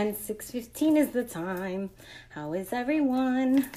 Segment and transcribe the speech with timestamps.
[0.00, 1.90] 6:16 and 6:15 is the time.
[2.30, 3.68] How is everyone?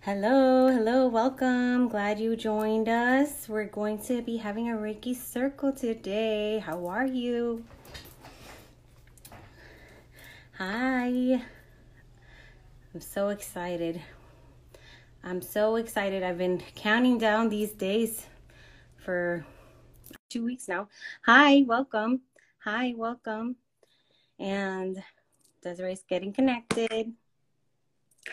[0.00, 1.88] Hello, hello, welcome.
[1.88, 3.48] Glad you joined us.
[3.48, 6.58] We're going to be having a Reiki circle today.
[6.58, 7.64] How are you?
[10.58, 11.40] Hi.
[12.92, 14.02] I'm so excited.
[15.22, 16.24] I'm so excited.
[16.24, 18.26] I've been counting down these days
[18.96, 19.46] for
[20.30, 20.88] two weeks now.
[21.26, 22.22] Hi, welcome.
[22.64, 23.56] Hi, welcome.
[24.38, 25.02] And
[25.62, 27.12] Desiree's getting connected.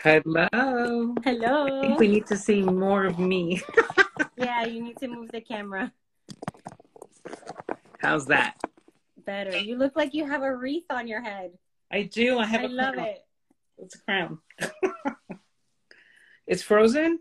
[0.02, 1.14] Hello.
[1.24, 1.66] Hello.
[1.66, 3.62] I think we need to see more of me.
[4.36, 5.92] yeah, you need to move the camera.
[7.98, 8.60] How's that?
[9.24, 9.56] Better.
[9.56, 11.52] You look like you have a wreath on your head.
[11.90, 12.38] I do.
[12.38, 13.06] I have I a love crown.
[13.06, 13.24] it.
[13.78, 14.38] It's a crown.
[16.46, 17.20] it's frozen?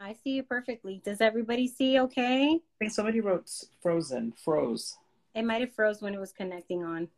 [0.00, 1.02] I see you perfectly.
[1.04, 2.54] Does everybody see okay?
[2.54, 3.50] I think somebody wrote
[3.82, 4.32] frozen.
[4.42, 4.96] Froze.
[5.34, 7.08] It might have froze when it was connecting on.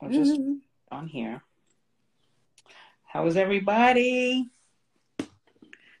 [0.00, 0.60] I'm just Mhm.
[0.90, 1.42] on here.
[3.04, 4.50] How is everybody?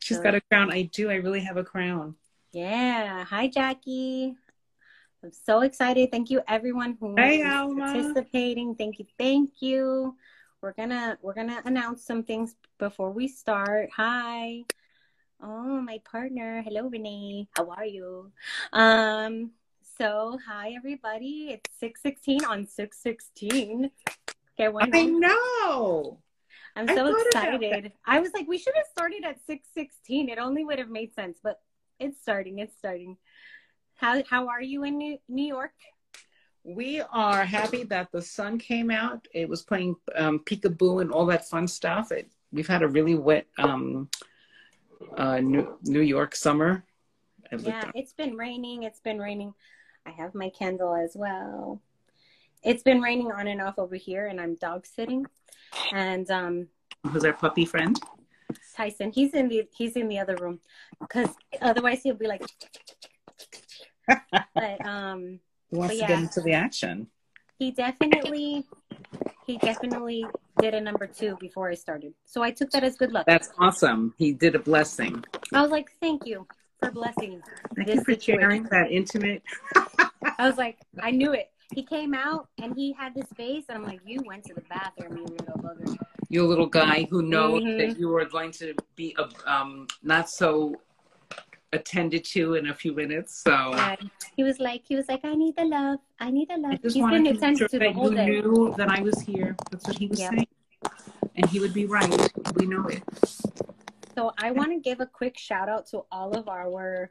[0.00, 0.70] She's got a crown.
[0.70, 1.10] I do.
[1.10, 2.16] I really have a crown.
[2.52, 3.24] Yeah.
[3.24, 4.36] Hi, Jackie.
[5.22, 6.10] I'm so excited.
[6.10, 7.84] Thank you, everyone who Hey, is Alma.
[7.84, 8.74] participating.
[8.76, 10.16] Thank you, thank you.
[10.60, 13.90] We're gonna we're gonna announce some things before we start.
[13.96, 14.64] Hi.
[15.40, 16.62] Oh, my partner.
[16.62, 17.48] Hello, Renee.
[17.56, 18.32] How are you?
[18.72, 19.52] Um.
[19.98, 21.48] So, hi, everybody.
[21.52, 23.90] It's six sixteen on six sixteen.
[24.58, 24.90] Okay, one.
[24.94, 26.18] I know.
[26.74, 27.92] I'm so excited.
[28.04, 30.28] I was like, we should have started at 6:16.
[30.28, 31.60] It only would have made sense, but
[31.98, 32.58] it's starting.
[32.58, 33.16] It's starting.
[33.94, 35.72] How how are you in New, New York?
[36.62, 39.26] We are happy that the sun came out.
[39.32, 42.12] It was playing um, peekaboo and all that fun stuff.
[42.12, 44.10] It, we've had a really wet um,
[45.16, 46.84] uh, New, New York summer.
[47.56, 48.82] Yeah, it's been raining.
[48.82, 49.54] It's been raining.
[50.06, 51.80] I have my candle as well.
[52.62, 55.26] It's been raining on and off over here, and I'm dog sitting.
[55.92, 56.68] And um,
[57.10, 57.98] Who's our puppy friend?
[58.76, 60.60] Tyson, he's in the he's in the other room,
[61.00, 61.28] because
[61.60, 62.42] otherwise he'll be like.
[64.54, 65.40] but um,
[65.70, 67.08] Who wants But to get into the action?
[67.58, 68.64] he definitely
[69.46, 70.26] he definitely
[70.60, 72.14] did a number two before I started.
[72.24, 73.26] So I took that as good luck.
[73.26, 74.14] That's awesome.
[74.18, 75.24] He did a blessing.
[75.52, 76.46] I was like, thank you
[76.80, 77.42] for blessing.
[77.76, 78.40] Thank This you for situation.
[78.40, 79.42] sharing that intimate.
[80.38, 81.50] I was like, I knew it.
[81.74, 84.62] He came out and he had this face, and I'm like, you went to the
[84.62, 85.96] bathroom, you little bugger.
[86.28, 87.78] You little guy who knows Mhm.
[87.78, 90.80] that you are going to be uh, um, not so
[91.72, 93.34] attended to in a few minutes.
[93.42, 96.00] So And he was like, he was like, I need the love.
[96.20, 96.82] I need the I love.
[96.82, 98.26] just He's wanted been to sure to the that whole you day.
[98.26, 99.56] knew that I was here.
[99.70, 100.30] That's what he was Yep.
[100.32, 100.46] saying.
[101.36, 102.32] And he would be right.
[102.54, 103.02] We know it.
[104.16, 107.10] So I want to give a quick shout out to all of our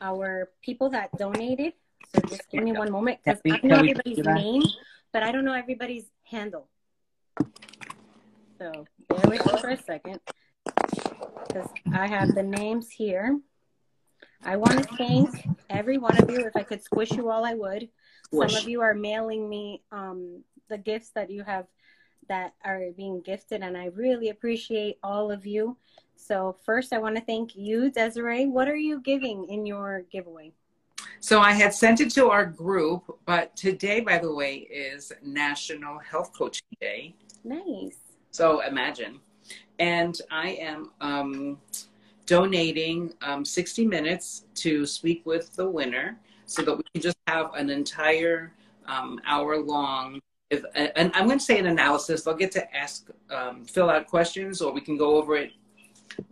[0.00, 1.72] our people that donated.
[2.14, 4.62] So just give me one moment because I know everybody's name,
[5.12, 6.68] but I don't know everybody's handle.
[8.58, 10.20] So bear with me for a second
[11.46, 13.38] because I have the names here.
[14.44, 15.28] I want to thank
[15.68, 16.46] every one of you.
[16.46, 17.88] If I could squish you all, I would.
[18.32, 21.66] Some of you are mailing me um, the gifts that you have
[22.28, 25.76] that are being gifted, and I really appreciate all of you.
[26.16, 28.46] So, first, I want to thank you, Desiree.
[28.46, 30.52] What are you giving in your giveaway?
[31.20, 35.98] So I had sent it to our group, but today, by the way, is National
[35.98, 37.14] Health Coaching Day.
[37.44, 37.98] Nice.
[38.30, 39.20] So imagine.
[39.78, 41.58] And I am um,
[42.26, 47.54] donating um, 60 minutes to speak with the winner so that we can just have
[47.54, 48.52] an entire
[48.86, 50.20] um, hour long.
[50.50, 52.22] If, and I'm going to say an analysis.
[52.22, 55.52] They'll get to ask, um, fill out questions, or we can go over it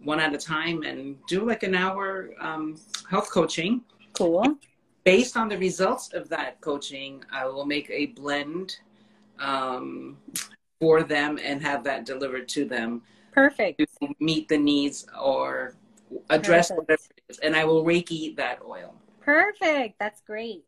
[0.03, 2.77] one at a time and do like an hour um,
[3.11, 3.83] health coaching.
[4.13, 4.57] Cool.
[5.05, 8.79] Based on the results of that coaching, I will make a blend
[9.39, 10.17] um,
[10.81, 13.03] for them and have that delivered to them
[13.33, 13.79] Perfect.
[14.01, 15.75] to meet the needs or
[16.31, 16.79] address Perfect.
[16.79, 17.39] whatever it is.
[17.39, 18.95] And I will Reiki that oil.
[19.21, 19.99] Perfect.
[19.99, 20.65] That's great.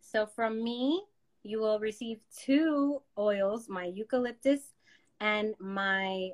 [0.00, 1.02] So, from me,
[1.42, 4.60] you will receive two oils my eucalyptus
[5.20, 6.30] and my,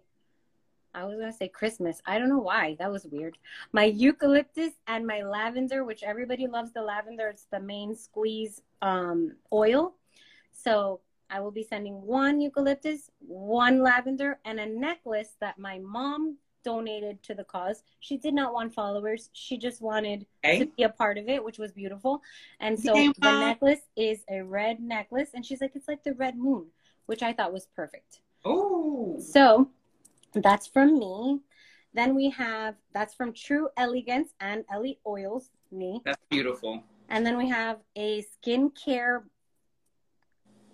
[0.94, 2.00] I was going to say Christmas.
[2.06, 2.76] I don't know why.
[2.78, 3.38] That was weird.
[3.72, 7.28] My eucalyptus and my lavender, which everybody loves the lavender.
[7.28, 9.94] It's the main squeeze um, oil.
[10.52, 11.00] So,
[11.30, 17.22] I will be sending one eucalyptus, one lavender, and a necklace that my mom donated
[17.22, 17.82] to the cause.
[18.00, 19.30] She did not want followers.
[19.32, 22.22] She just wanted to be a part of it, which was beautiful.
[22.58, 26.14] And so Yay, the necklace is a red necklace, and she's like, it's like the
[26.14, 26.66] red moon,
[27.06, 28.20] which I thought was perfect.
[28.44, 29.68] Oh, So
[30.34, 31.40] that's from me.
[31.92, 36.00] Then we have that's from True Elegance and Ellie Oils, me.
[36.04, 36.82] that's beautiful.
[37.08, 39.22] And then we have a skincare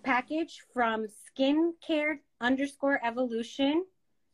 [0.03, 3.85] package from skincare underscore evolution.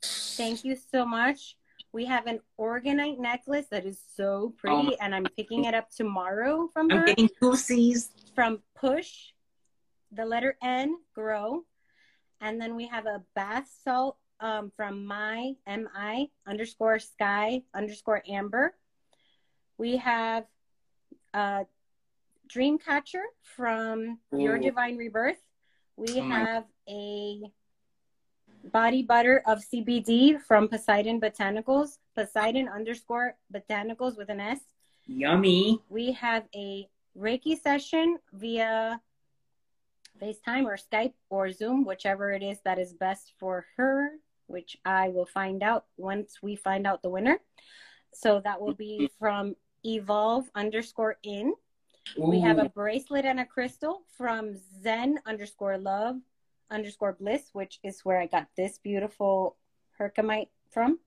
[0.03, 1.57] Thank you so much.
[1.93, 4.97] We have an orgonite necklace that is so pretty, Oh.
[5.01, 7.05] and I'm picking it up tomorrow from I'm her.
[7.07, 8.11] getting goosies.
[8.35, 9.33] From Push,
[10.11, 11.65] the letter N, Grow.
[12.41, 18.75] And then we have a bath salt um, from my mi underscore sky underscore amber.
[19.79, 20.44] We have
[21.33, 21.65] a
[22.55, 23.23] Dreamcatcher
[23.56, 25.41] from Your Divine Rebirth.
[25.97, 27.41] We Oh have a
[28.65, 34.61] body butter of CBD from Poseidon Botanicals, Poseidon underscore Botanicals with an S.
[35.06, 35.81] Yummy.
[35.88, 39.00] We have a Reiki session via
[40.21, 44.11] FaceTime or Skype or Zoom, whichever it is that is best for her,
[44.47, 47.39] which I will find out once we find out the winner.
[48.15, 49.19] So that will be mm-hmm.
[49.19, 51.55] from evolve underscore in.
[52.19, 56.17] We have a bracelet and a crystal from Zen underscore love
[56.71, 59.56] underscore bliss, which is where I got this beautiful
[60.00, 60.99] Hercamite from.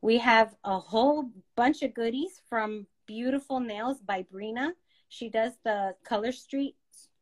[0.00, 4.72] We have a whole bunch of goodies from Beautiful Nails by Brina.
[5.08, 6.76] She does the Color Street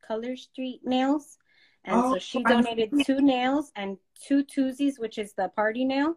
[0.05, 1.37] Color Street nails.
[1.85, 3.97] And Oh, so she I donated two nails and
[4.27, 6.15] two twosies, which is the party nail,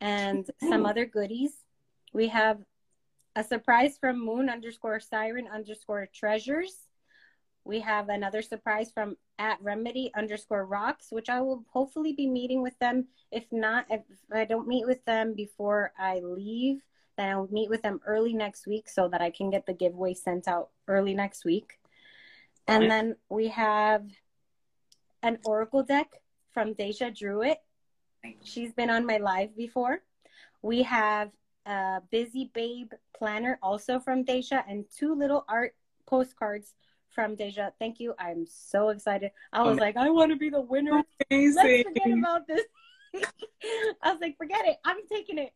[0.00, 1.52] and some other goodies.
[2.12, 2.60] We have
[3.34, 6.88] a surprise from Moon underscore Siren underscore Treasures.
[7.64, 12.62] We have another surprise from at Remedy underscore Rocks, which I will hopefully be meeting
[12.62, 13.08] with them.
[13.32, 14.02] If not, if
[14.32, 16.80] I don't meet with them before I leave,
[17.18, 20.14] then I'll meet with them early next week so that I can get the giveaway
[20.14, 21.80] sent out early next week.
[22.68, 24.04] And then we have
[25.26, 26.08] an Oracle deck
[26.54, 27.58] from Deja Drew It.
[28.44, 29.98] She's been on my live before.
[30.62, 31.30] We have
[31.66, 35.74] a Busy Babe planner also from Deja and two little art
[36.06, 36.74] postcards
[37.10, 37.70] from Deja.
[37.80, 38.14] Thank you.
[38.20, 39.32] I'm so excited.
[39.52, 39.80] I was Amazing.
[39.80, 41.02] like, I want to be the winner.
[41.28, 42.62] Let's forget about this.
[44.02, 44.76] I was like, forget it.
[44.84, 45.52] I'm taking it.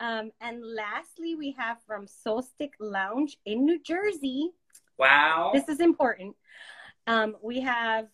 [0.00, 4.48] Um, and lastly, we have from Soulistic Lounge in New Jersey.
[4.98, 5.50] Wow.
[5.52, 6.36] This is important.
[7.06, 8.06] Um, we have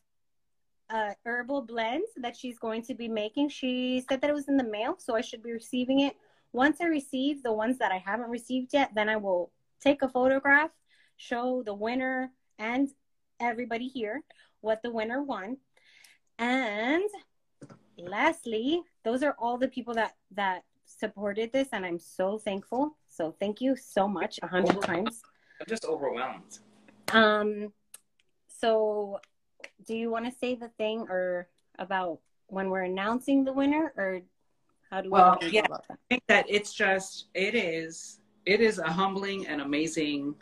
[0.90, 3.48] a herbal blend that she's going to be making.
[3.48, 6.16] She said that it was in the mail, so I should be receiving it.
[6.52, 9.50] Once I receive the ones that I haven't received yet, then I will
[9.80, 10.70] take a photograph,
[11.16, 12.88] show the winner and
[13.40, 14.22] everybody here
[14.60, 15.58] what the winner won.
[16.38, 17.04] And
[17.98, 22.96] lastly, those are all the people that that supported this, and I'm so thankful.
[23.08, 25.22] So thank you so much, a hundred times.
[25.60, 26.58] I'm just overwhelmed.
[27.12, 27.72] Um,
[28.48, 29.20] so
[29.86, 31.48] do you want to say the thing or
[31.78, 34.20] about when we're announcing the winner, or
[34.90, 35.66] how do we Well, yeah.
[35.68, 35.84] that?
[35.90, 40.34] I think that it's just it is it is a humbling and amazing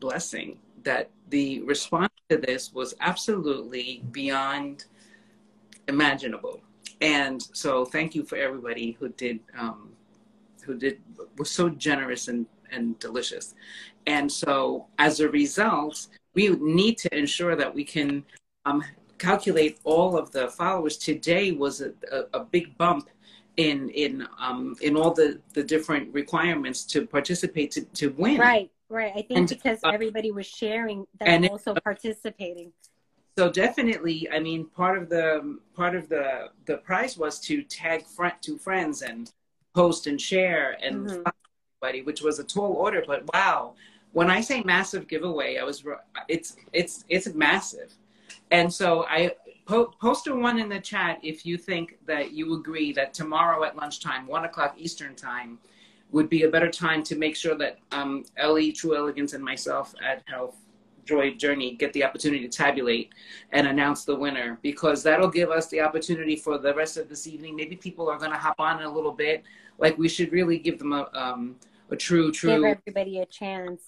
[0.00, 4.86] blessing that the response to this was absolutely beyond
[5.88, 6.60] imaginable
[7.00, 9.90] and so thank you for everybody who did um,
[10.64, 11.00] who did
[11.36, 13.54] was so generous and and delicious
[14.06, 16.08] and so as a result
[16.38, 16.48] we
[16.80, 18.24] need to ensure that we can
[18.64, 18.78] um,
[19.18, 23.04] calculate all of the followers today was a, a, a big bump
[23.66, 24.12] in in
[24.46, 29.12] um in all the the different requirements to participate to, to win Right, right.
[29.20, 32.68] I think And, because uh, everybody was sharing, and they're it- also participating.
[33.38, 35.26] so definitely i mean part of the
[35.80, 36.24] part of the
[36.70, 39.20] the prize was to tag friend to friends and
[39.80, 41.22] post and share and Mhm.
[41.24, 41.42] follow
[41.82, 43.58] everybody which was a tall order but wow
[44.18, 45.84] when i say massive giveaway i was
[46.26, 47.94] it's it's it's massive
[48.50, 49.30] and so i
[49.64, 53.62] po- post a one in the chat if you think that you agree that tomorrow
[53.62, 55.56] at lunchtime one o'clock eastern time
[56.10, 59.94] would be a better time to make sure that um, Ellie, True Elegance, and myself
[60.02, 60.56] at Health
[61.04, 63.12] Joy Journey get the opportunity to tabulate
[63.52, 67.26] and announce the winner because that'll give us the opportunity for the rest of this
[67.26, 67.56] evening.
[67.56, 69.42] Maybe people are going to hop on in a little bit.
[69.78, 71.56] Like we should really give them a um,
[71.90, 73.82] a true Give everybody a chance.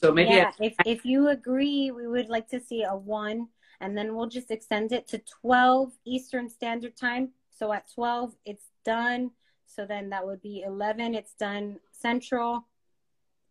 [0.00, 3.48] So maybe yeah, if if you agree, we would like to see a one,
[3.80, 7.30] and then we'll just extend it to twelve Eastern Standard Time.
[7.50, 9.30] So at twelve, it's done.
[9.66, 11.14] So then that would be eleven.
[11.14, 12.66] It's done Central.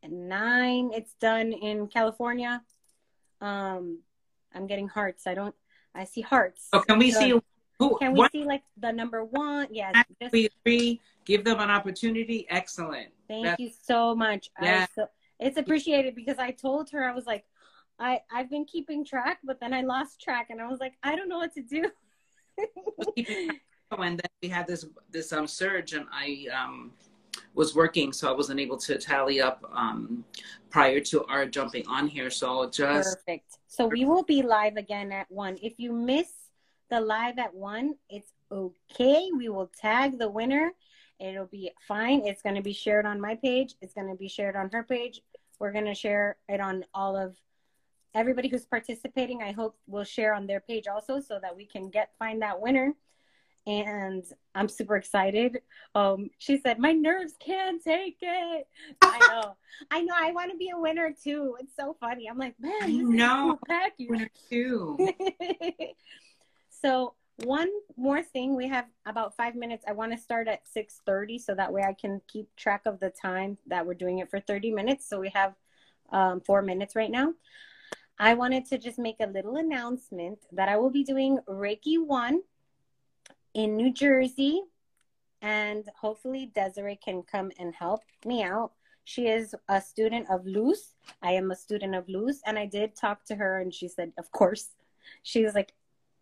[0.01, 2.61] And nine, it's done in California.
[3.39, 3.99] Um,
[4.53, 5.25] I'm getting hearts.
[5.27, 5.55] I don't.
[5.95, 6.67] I see hearts.
[6.73, 7.41] so can we So see
[7.79, 7.97] who?
[7.99, 9.67] Can we what see like the number one?
[9.71, 9.95] Yes.
[10.31, 10.99] we agree?
[11.25, 12.45] Give them an opportunity.
[12.49, 13.12] Excellent.
[13.27, 14.49] Thank you so much.
[14.57, 14.85] I Yeah.
[14.95, 15.07] so,
[15.39, 17.45] it's appreciated because I told her I was like,
[17.99, 21.15] I I've been keeping track, but then I lost track, and I was like, I
[21.15, 21.91] don't know what to do.
[23.97, 26.91] and then we had this this um surge and i um
[27.53, 30.23] was working, so I wasn't able to tally up um,
[30.69, 32.29] prior to our jumping on here.
[32.29, 33.57] So just perfect.
[33.67, 35.57] So we will be live again at one.
[35.61, 36.27] If you miss
[36.89, 39.29] the live at one, it's okay.
[39.35, 40.73] We will tag the winner.
[41.23, 42.25] It'll be fine.
[42.25, 43.75] It's going to be shared on my page.
[43.81, 45.21] It's going to be shared on her page.
[45.59, 47.37] We're going to share it on all of
[48.13, 49.41] everybody who's participating.
[49.41, 52.59] I hope will share on their page also so that we can get find that
[52.59, 52.93] winner
[53.65, 54.25] and
[54.55, 55.61] I'm super excited.
[55.95, 58.67] Um, she said, "My nerves can't take it."
[59.01, 59.55] I know,
[59.89, 60.13] I know.
[60.17, 61.55] I want to be a winner too.
[61.59, 62.27] It's so funny.
[62.29, 63.57] I'm like, man, you know,
[63.99, 64.97] winner too.
[66.69, 69.85] so one more thing, we have about five minutes.
[69.87, 72.99] I want to start at six thirty, so that way I can keep track of
[72.99, 75.09] the time that we're doing it for thirty minutes.
[75.09, 75.55] So we have
[76.11, 77.33] um, four minutes right now.
[78.19, 82.41] I wanted to just make a little announcement that I will be doing Reiki one
[83.55, 84.61] in New Jersey,
[85.41, 88.73] and hopefully Desiree can come and help me out.
[89.05, 90.93] She is a student of Luz.
[91.21, 94.13] I am a student of Luz, and I did talk to her, and she said,
[94.19, 94.69] "Of course."
[95.23, 95.73] She was like,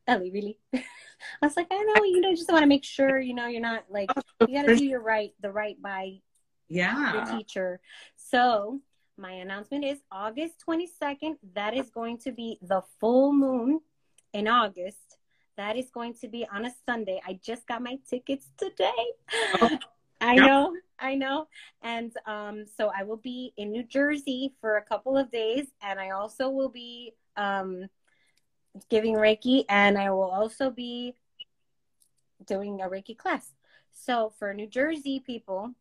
[0.07, 0.57] "Ellie, really?"
[1.41, 3.61] I was like, "I know, you know, just want to make sure, you know, you're
[3.61, 4.09] not like
[4.47, 6.19] you got to do your right, the right by
[6.67, 7.79] yeah your teacher."
[8.15, 8.81] So
[9.17, 11.35] my announcement is August 22nd.
[11.53, 13.81] That is going to be the full moon
[14.33, 15.17] in August.
[15.57, 17.21] That is going to be on a Sunday.
[17.25, 19.05] I just got my tickets today.
[19.61, 19.77] Oh.
[20.21, 21.47] I know, I know.
[21.81, 25.99] And um, so I will be in New Jersey for a couple of days, and
[25.99, 27.87] I also will be um,
[28.89, 31.15] giving Reiki, and I will also be
[32.45, 33.51] doing a Reiki class.
[33.91, 35.73] So for New Jersey people,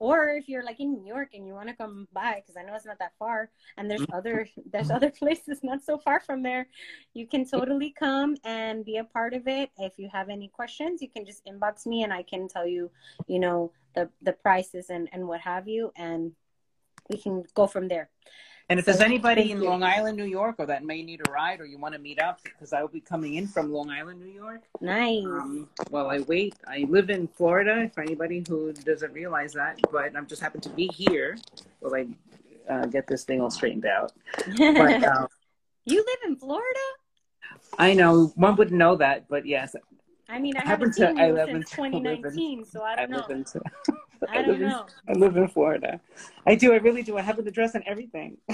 [0.00, 2.62] or if you're like in New York and you want to come by, because I
[2.62, 4.14] know it's not that far, and there's mm-hmm.
[4.14, 6.68] other there's other places not so far from there,
[7.14, 9.70] you can totally come and be a part of it.
[9.78, 12.90] If you have any questions, you can just inbox me and I can tell you,
[13.26, 16.32] you know, the the prices and and what have you, and
[17.10, 18.08] we can go from there.
[18.70, 21.30] And if so, there's anybody in Long Island, New York, or that may need a
[21.30, 23.88] ride, or you want to meet up, because I will be coming in from Long
[23.88, 24.62] Island, New York.
[24.82, 25.24] Nice.
[25.24, 27.90] Um, while I wait, I live in Florida.
[27.94, 31.38] For anybody who doesn't realize that, but I'm just happen to be here
[31.80, 32.06] while I
[32.68, 34.12] uh, get this thing all straightened out.
[34.58, 35.28] But, um,
[35.86, 36.78] you live in Florida?
[37.78, 39.74] I know one wouldn't know that, but yes.
[40.28, 43.16] I mean, I, I haven't seen to, you since 2019, in, so I don't I
[43.16, 43.44] know.
[44.28, 44.86] I, I don't know.
[45.08, 46.00] In, I live in Florida.
[46.46, 46.72] I do.
[46.72, 47.16] I really do.
[47.16, 48.36] I have an address and everything.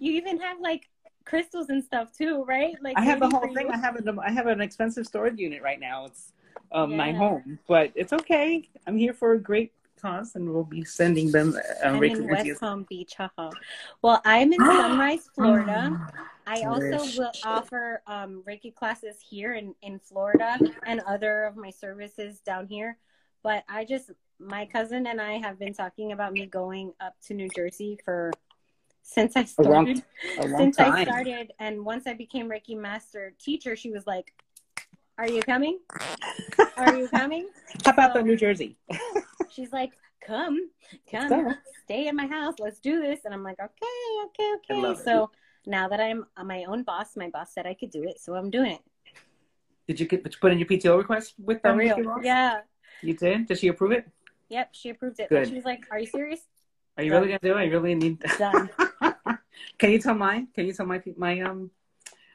[0.00, 0.88] you even have like
[1.24, 2.74] crystals and stuff too, right?
[2.80, 3.70] Like I have the whole thing.
[3.70, 6.06] I have an I have an expensive storage unit right now.
[6.06, 6.32] It's
[6.72, 6.96] um, yeah.
[6.96, 8.68] my home, but it's okay.
[8.86, 9.72] I'm here for a great
[10.04, 11.54] and we'll be sending them.
[11.56, 13.14] Uh, I'm in West Palm Beach.
[13.16, 13.50] Haha.
[14.02, 15.98] Well, I'm in Sunrise, Florida.
[16.46, 21.70] I also will offer um, Reiki classes here in in Florida and other of my
[21.70, 22.98] services down here.
[23.42, 27.34] But I just my cousin and I have been talking about me going up to
[27.34, 28.32] New Jersey for
[29.02, 29.72] since I started.
[29.72, 30.02] A long,
[30.38, 30.92] a long since time.
[30.92, 34.32] I started, and once I became Reiki master teacher, she was like,
[35.18, 35.80] "Are you coming?
[36.76, 37.48] Are you coming?"
[37.84, 38.76] How about so, the New Jersey?
[39.56, 39.92] She's like,
[40.24, 40.70] "Come,
[41.10, 42.54] come, stay in my house.
[42.58, 45.70] Let's do this." And I'm like, "Okay, okay, okay." So it.
[45.70, 48.50] now that I'm my own boss, my boss said I could do it, so I'm
[48.50, 48.80] doing it.
[49.88, 51.76] Did you, get, did you put in your PTO request with them?
[51.78, 52.18] Real?
[52.20, 52.62] Yeah.
[53.02, 53.46] You did?
[53.46, 54.08] Did she approve it?
[54.48, 55.28] Yep, she approved it.
[55.28, 55.48] Good.
[55.48, 56.40] She was like, "Are you serious?"
[56.96, 57.22] Are you Done.
[57.22, 57.62] really gonna do it?
[57.62, 58.18] I really need.
[58.38, 58.70] Done.
[59.78, 60.46] Can you tell my?
[60.54, 61.70] Can you tell my my um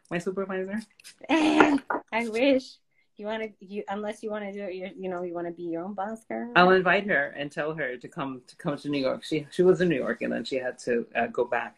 [0.10, 0.82] my supervisor?
[1.30, 2.78] I wish
[3.22, 4.74] you want to you unless you want to do it.
[4.74, 6.52] You, you know, you want to be your own boss, girl.
[6.56, 9.24] I'll invite her and tell her to come to come to New York.
[9.24, 11.78] She she was in New York and then she had to uh, go back.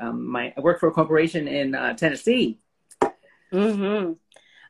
[0.00, 2.60] Um, my I work for a corporation in uh, Tennessee.
[3.50, 4.12] Hmm.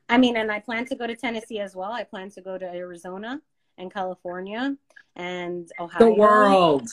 [0.09, 1.91] I mean, and I plan to go to Tennessee as well.
[1.91, 3.39] I plan to go to Arizona
[3.77, 4.75] and California
[5.15, 5.99] and Ohio.
[5.99, 6.89] The world.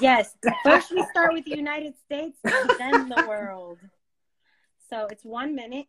[0.00, 0.34] Yes.
[0.64, 3.78] First, we start with the United States, then the world.
[4.88, 5.86] So it's one minute.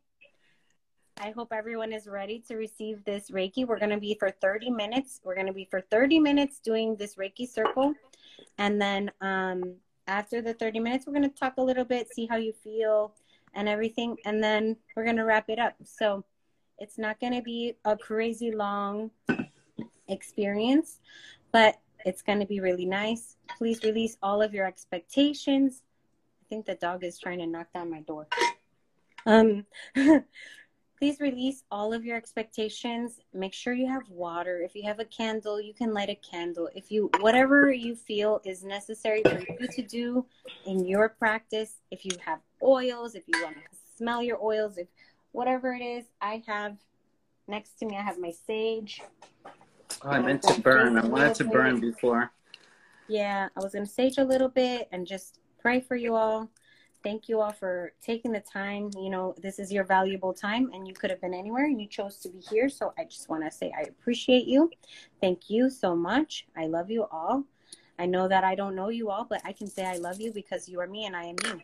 [1.18, 3.68] I hope everyone is ready to receive this Reiki.
[3.68, 5.22] We're going to be for 30 minutes.
[5.24, 7.94] We're going to be for 30 minutes doing this Reiki circle.
[8.58, 9.76] And then um,
[10.08, 13.14] after the 30 minutes, we're going to talk a little bit, see how you feel
[13.54, 14.18] and everything.
[14.26, 15.76] And then we're going to wrap it up.
[15.84, 16.24] So
[16.80, 19.12] it's not going to be a crazy long
[20.08, 21.00] experience,
[21.52, 23.38] but it's going to be really nice.
[23.58, 25.84] Please release all of your expectations.
[26.42, 28.28] I think the dog is trying to knock down my door.
[29.26, 29.66] Um,
[31.02, 33.22] please release all of your expectations.
[33.34, 34.62] Make sure you have water.
[34.64, 36.70] If you have a candle, you can light a candle.
[36.76, 40.24] If you, whatever you feel is necessary for you to do
[40.68, 44.90] in your practice, if you have oils, if you want to smell your oils, if
[45.32, 46.78] whatever it is, I have
[47.48, 49.02] next to me, I have my sage.
[50.04, 51.00] Oh, I meant to burn.
[51.00, 52.32] I wanted to burn before.
[53.08, 56.52] Yeah, I was going to sage a little bit and just pray for you all.
[57.04, 58.92] Thank you all for taking the time.
[58.96, 61.88] You know, this is your valuable time, and you could have been anywhere and you
[61.88, 62.70] chose to be here.
[62.70, 64.70] So I just want to say I appreciate you.
[65.20, 66.46] Thank you so much.
[66.56, 67.44] I love you all.
[67.98, 70.32] I know that I don't know you all, but I can say I love you
[70.32, 71.62] because you are me and I am you.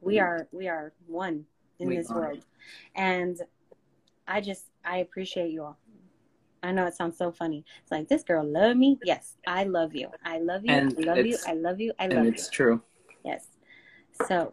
[0.00, 0.22] We mm.
[0.22, 1.44] are we are one
[1.78, 2.20] in we this are.
[2.20, 2.44] world.
[2.94, 3.40] And
[4.26, 5.78] I just I appreciate you all.
[6.62, 7.64] I know it sounds so funny.
[7.82, 8.98] It's like this girl love me.
[9.02, 10.10] Yes, I love you.
[10.24, 10.72] I love you.
[10.72, 11.38] And I love you.
[11.46, 11.92] I love you.
[11.98, 12.20] I love you.
[12.26, 12.82] And it's true.
[13.24, 13.46] Yes.
[14.26, 14.52] So,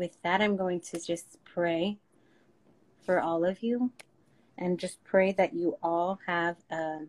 [0.00, 1.98] with that, I'm going to just pray
[3.04, 3.92] for all of you,
[4.56, 7.00] and just pray that you all have a,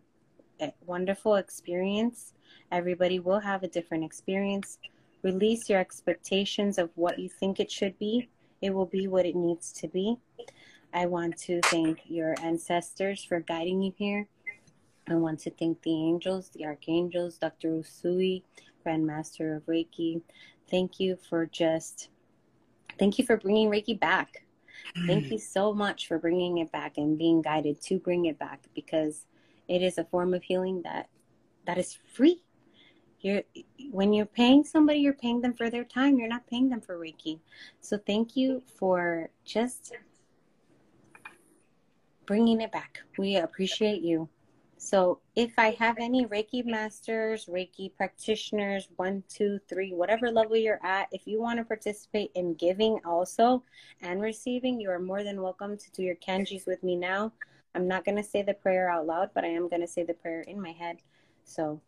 [0.60, 2.34] a wonderful experience.
[2.70, 4.78] Everybody will have a different experience.
[5.22, 8.28] Release your expectations of what you think it should be.
[8.60, 10.18] It will be what it needs to be.
[10.92, 14.28] I want to thank your ancestors for guiding you here.
[15.08, 17.68] I want to thank the angels, the archangels, Dr.
[17.68, 18.42] Usui,
[18.84, 20.20] Grandmaster of Reiki.
[20.70, 22.10] Thank you for just,
[22.98, 24.44] thank you for bringing Reiki back.
[25.06, 28.60] Thank you so much for bringing it back and being guided to bring it back
[28.74, 29.26] because
[29.68, 31.08] it is a form of healing that
[31.66, 32.42] that is free.
[33.20, 33.42] You're
[33.90, 36.18] when you're paying somebody, you're paying them for their time.
[36.18, 37.38] You're not paying them for Reiki.
[37.80, 39.92] So thank you for just
[42.26, 43.00] bringing it back.
[43.18, 44.28] We appreciate you.
[44.84, 50.84] So, if I have any Reiki masters, Reiki practitioners, one, two, three, whatever level you're
[50.84, 53.62] at, if you want to participate in giving also
[54.00, 57.30] and receiving, you are more than welcome to do your kanjis with me now.
[57.76, 60.02] I'm not going to say the prayer out loud, but I am going to say
[60.02, 60.96] the prayer in my head.
[61.44, 61.80] So,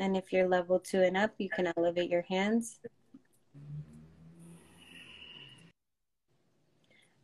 [0.00, 2.80] And if you're level two and up, you can elevate your hands.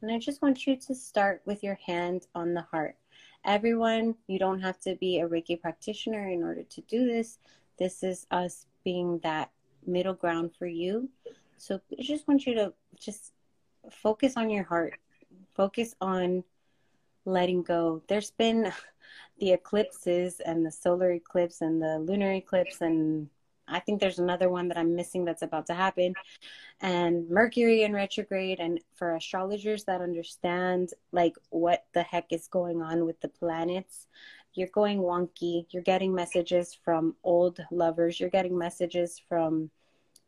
[0.03, 2.97] And I just want you to start with your hand on the heart.
[3.47, 7.39] Everyone, you don't have to be a Reiki practitioner in order to do this.
[7.79, 9.51] This is us being that
[9.87, 11.09] middle ground for you.
[11.57, 13.33] So I just want you to just
[13.91, 14.99] focus on your heart.
[15.55, 16.45] Focus on
[17.25, 18.03] letting go.
[18.07, 18.71] There's been
[19.39, 23.29] the eclipses and the solar eclipse and the lunar eclipse and
[23.69, 26.15] I think there's another one that I'm missing that's about to happen.
[26.81, 28.61] And Mercury in retrograde.
[28.61, 34.07] And for astrologers that understand like what the heck is going on with the planets,
[34.55, 35.67] you're going wonky.
[35.71, 38.21] You're getting messages from old lovers.
[38.21, 39.71] You're getting messages from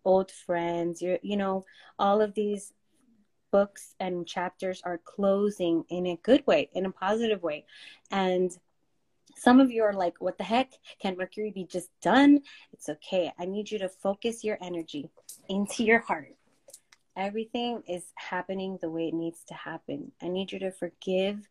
[0.05, 1.01] old friends.
[1.01, 1.65] You're, you know,
[1.99, 2.73] all of these
[3.51, 7.65] books and chapters are closing in a good way, in a positive way.
[8.11, 8.57] And
[9.39, 10.73] some of you are like, what the heck?
[11.01, 12.41] Can Mercury be just done?
[12.73, 13.33] It's okay.
[13.39, 15.11] I need you to focus your energy
[15.49, 16.35] into your heart.
[17.17, 20.13] Everything is happening the way it needs to happen.
[20.23, 21.49] I need you to forgive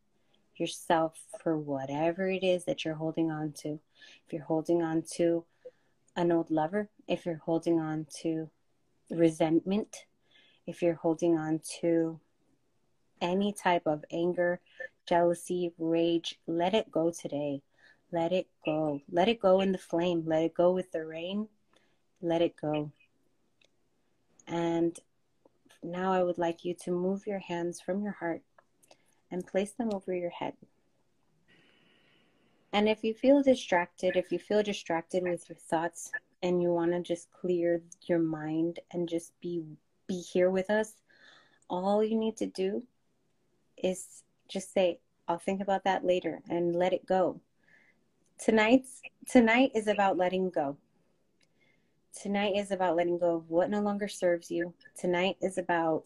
[0.56, 3.80] yourself for whatever it is that you're holding on to.
[4.26, 5.44] If you're holding on to
[6.16, 8.50] an old lover, if you're holding on to
[9.10, 10.06] resentment,
[10.66, 12.20] if you're holding on to
[13.22, 14.60] any type of anger,
[15.08, 17.62] jealousy, rage, let it go today.
[18.12, 19.02] Let it go.
[19.12, 20.24] Let it go in the flame.
[20.26, 21.48] Let it go with the rain.
[22.22, 22.92] Let it go.
[24.48, 24.98] And
[25.84, 28.42] now I would like you to move your hands from your heart
[29.30, 30.54] and place them over your head.
[32.72, 36.92] And if you feel distracted, if you feel distracted with your thoughts and you want
[36.92, 39.64] to just clear your mind and just be
[40.08, 40.94] be here with us,
[41.70, 42.84] all you need to do
[43.78, 47.42] is just say, I'll think about that later and let it go
[48.40, 50.78] tonight's tonight is about letting go.
[52.20, 54.74] Tonight is about letting go of what no longer serves you.
[54.98, 56.04] Tonight is about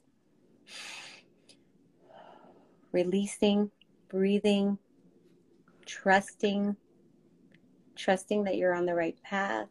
[2.91, 3.71] releasing,
[4.09, 4.77] breathing,
[5.85, 6.75] trusting,
[7.95, 9.69] trusting that you're on the right path,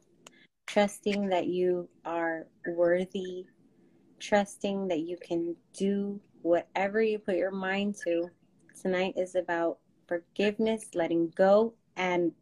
[0.66, 3.46] trusting that you are worthy,
[4.18, 8.31] trusting that you can do whatever you put your mind to.
[8.81, 12.33] Tonight is about forgiveness, letting go, and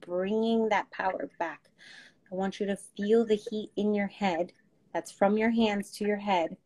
[0.00, 1.68] bringing that power back.
[2.30, 4.52] I want you to feel the heat in your head
[4.92, 6.56] that's from your hands to your head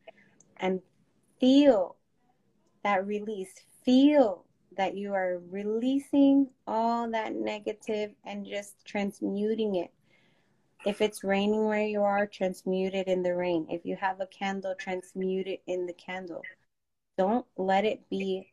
[0.57, 0.81] and
[1.41, 1.97] feel
[2.85, 3.53] that release.
[3.85, 4.45] Feel
[4.77, 9.91] that you are releasing all that negative and just transmuting it.
[10.85, 13.67] If it's raining where you are, transmute it in the rain.
[13.71, 16.43] If you have a candle, transmute it in the candle.
[17.19, 18.53] Don't let it be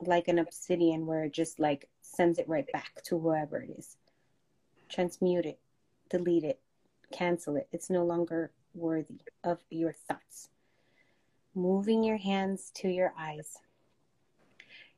[0.00, 3.96] like an obsidian where it just like sends it right back to whoever it is.
[4.88, 5.58] Transmute it,
[6.08, 6.60] delete it,
[7.12, 7.68] cancel it.
[7.72, 10.48] It's no longer worthy of your thoughts.
[11.54, 13.58] Moving your hands to your eyes.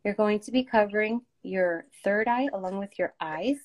[0.04, 3.58] You're going to be covering your third eye along with your eyes.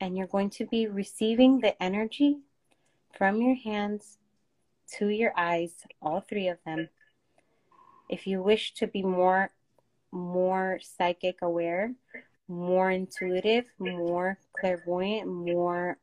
[0.00, 2.38] And you're going to be receiving the energy
[3.16, 4.18] from your hands
[4.98, 6.88] to your eyes, all three of them.
[8.08, 9.50] If you wish to be more
[10.12, 11.92] more psychic aware,
[12.48, 15.98] more intuitive, more clairvoyant, more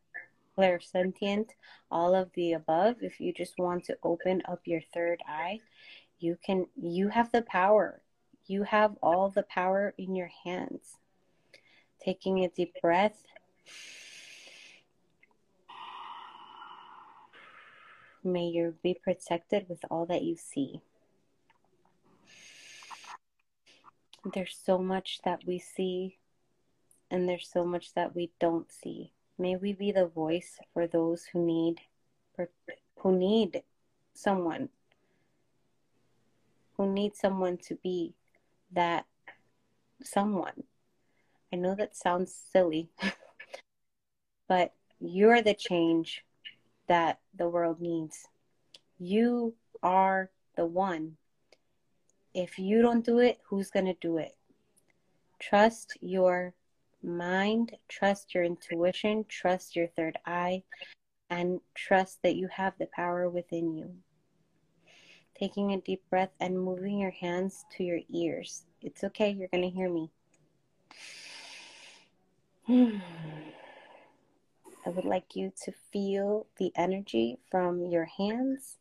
[0.58, 1.50] clairsentient,
[1.90, 2.98] all of the above.
[3.02, 5.60] If you just want to open up your third eye,
[6.20, 8.02] you can you have the power.
[8.46, 10.98] You have all the power in your hands.
[12.04, 13.24] Taking a deep breath.
[18.24, 20.82] May you be protected with all that you see.
[24.34, 26.18] There's so much that we see,
[27.14, 29.14] and there's so much that we don't see.
[29.38, 31.80] May we be the voice for those who need
[32.98, 33.62] who need
[34.16, 34.70] someone
[36.76, 38.16] who need someone to be
[38.72, 39.06] that
[40.02, 40.64] someone.
[41.52, 42.90] I know that sounds silly,
[44.48, 46.26] but you're the change
[46.88, 48.28] that the world needs.
[48.98, 51.18] You are the one.
[52.34, 54.36] If you don't do it, who's going to do it?
[55.40, 56.56] Trust your
[57.04, 60.64] mind, trust your intuition, trust your third eye,
[61.30, 63.94] and trust that you have the power within you.
[65.38, 68.64] Taking a deep breath and moving your hands to your ears.
[68.82, 70.12] It's okay, you're going to hear me.
[74.86, 78.78] I would like you to feel the energy from your hands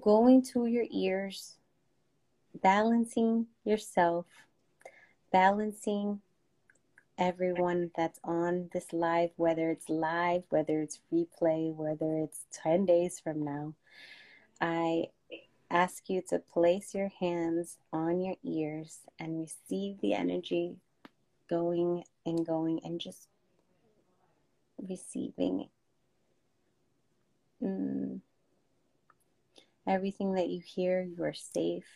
[0.00, 1.56] going to your ears,
[2.62, 4.26] balancing yourself,
[5.32, 6.20] balancing
[7.18, 13.20] everyone that's on this live, whether it's live, whether it's replay, whether it's 10 days
[13.20, 13.74] from now.
[14.60, 15.06] I
[15.70, 20.76] ask you to place your hands on your ears and receive the energy
[21.48, 23.28] going and going and just
[24.88, 25.68] receiving
[27.62, 28.20] mm.
[29.86, 31.02] everything that you hear.
[31.02, 31.86] You are safe.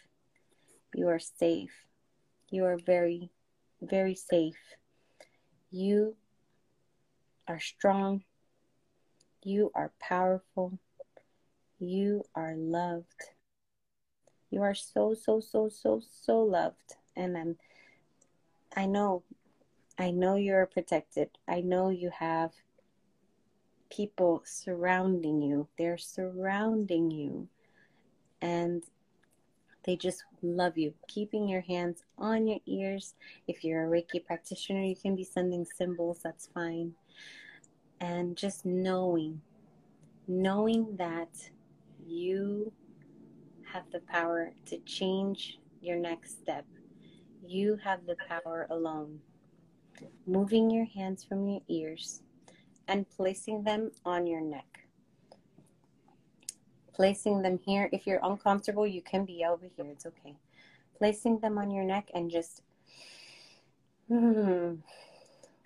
[0.94, 1.72] You are safe.
[2.50, 3.30] You are very,
[3.80, 4.56] very safe.
[5.70, 6.16] You
[7.46, 8.24] are strong.
[9.42, 10.78] You are powerful.
[11.78, 13.30] You are loved.
[14.50, 16.96] You are so, so, so, so, so loved.
[17.16, 17.56] And I'm,
[18.76, 19.22] I know,
[19.98, 21.30] I know you're protected.
[21.46, 22.52] I know you have
[23.90, 25.68] people surrounding you.
[25.78, 27.48] They're surrounding you.
[28.42, 28.82] And
[29.84, 30.94] they just love you.
[31.08, 33.14] Keeping your hands on your ears.
[33.48, 36.94] If you're a Reiki practitioner, you can be sending symbols, that's fine.
[38.00, 39.40] And just knowing,
[40.28, 41.30] knowing that
[42.06, 42.72] you
[43.72, 46.66] have the power to change your next step.
[47.46, 49.20] You have the power alone.
[50.26, 52.22] Moving your hands from your ears
[52.88, 54.69] and placing them on your neck
[57.00, 57.88] placing them here.
[57.92, 59.86] If you're uncomfortable, you can be over here.
[59.86, 60.36] It's okay.
[60.98, 62.60] Placing them on your neck and just,
[64.06, 64.74] hmm,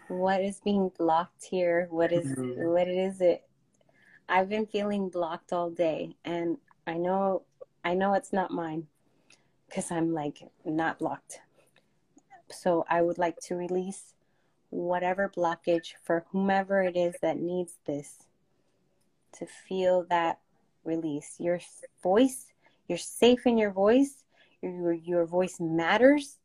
[0.06, 1.88] what is being blocked here?
[1.90, 2.68] What is, mm-hmm.
[2.68, 3.42] what is it?
[4.28, 7.42] I've been feeling blocked all day, and I know,
[7.84, 8.86] I know it's not mine,
[9.68, 11.40] because I'm like not blocked.
[12.48, 14.14] So I would like to release
[14.70, 18.28] whatever blockage for whomever it is that needs this
[19.32, 20.38] to feel that
[20.84, 21.36] release.
[21.38, 21.60] Your
[22.02, 22.46] voice,
[22.88, 24.22] you're safe in your voice.
[24.62, 26.38] Your, your voice matters.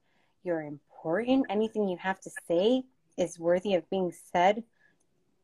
[0.44, 1.46] You're important.
[1.50, 2.84] Anything you have to say
[3.18, 4.64] is worthy of being said.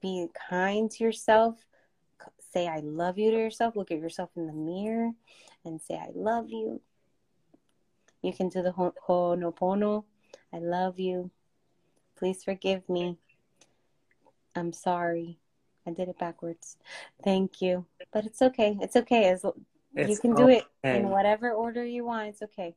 [0.01, 1.55] Be kind to yourself.
[2.53, 3.75] Say, I love you to yourself.
[3.75, 5.12] Look at yourself in the mirror
[5.65, 6.81] and say, I love you.
[8.21, 10.03] You can do the Ho'oponopono.
[10.53, 11.31] I love you.
[12.17, 13.17] Please forgive me.
[14.55, 15.38] I'm sorry.
[15.87, 16.77] I did it backwards.
[17.23, 17.85] Thank you.
[18.11, 18.77] But it's okay.
[18.81, 19.29] It's okay.
[19.29, 19.45] As
[19.95, 22.29] it's you can do it in whatever order you want.
[22.29, 22.75] It's okay.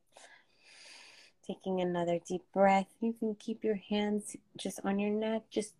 [1.45, 2.87] Taking another deep breath.
[3.01, 5.73] You can keep your hands just on your neck, just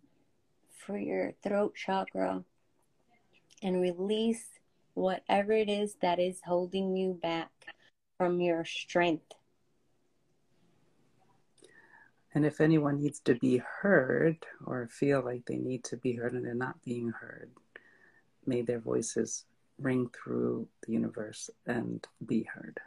[0.76, 2.44] for your throat chakra,
[3.62, 4.44] and release
[4.94, 7.50] whatever it is that is holding you back
[8.18, 9.34] from your strength
[12.34, 16.32] and if anyone needs to be heard or feel like they need to be heard
[16.32, 17.50] and they're not being heard,
[18.46, 19.44] may their voices
[19.78, 22.78] ring through the universe and be heard.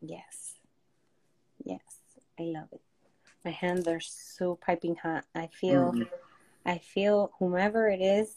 [0.00, 0.54] Yes.
[1.64, 1.82] Yes,
[2.38, 2.80] I love it.
[3.44, 5.24] My hands are so piping hot.
[5.34, 6.02] I feel, mm-hmm.
[6.66, 8.36] I feel whomever it is,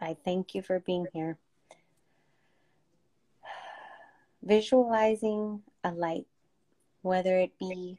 [0.00, 1.38] I thank you for being here.
[4.42, 6.26] Visualizing a light,
[7.02, 7.98] whether it be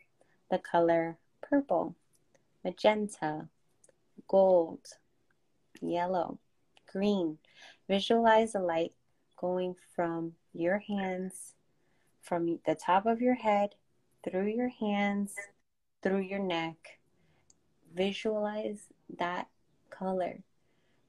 [0.50, 1.18] the color
[1.50, 1.96] purple,
[2.64, 3.48] magenta,
[4.28, 4.86] gold,
[5.82, 6.40] yellow,
[6.92, 7.38] green.
[7.88, 8.94] Visualize a light
[9.38, 11.54] going from your hands,
[12.22, 13.76] from the top of your head,
[14.24, 15.34] through your hands,
[16.04, 17.00] through your neck.
[17.96, 19.48] Visualize that
[19.90, 20.40] color.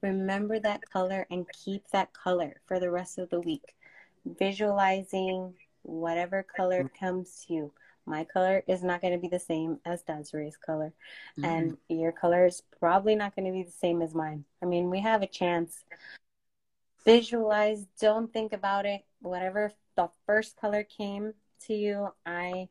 [0.01, 3.75] Remember that color and keep that color for the rest of the week.
[4.25, 7.73] Visualizing whatever color comes to you.
[8.09, 10.91] My color is not going to be the same as Desiree's color,
[11.37, 11.45] mm-hmm.
[11.45, 14.45] and your color is probably not going to be the same as mine.
[14.63, 15.85] I mean, we have a chance.
[17.05, 19.05] Visualize, don't think about it.
[19.21, 21.35] Whatever the first color came
[21.67, 22.69] to you, I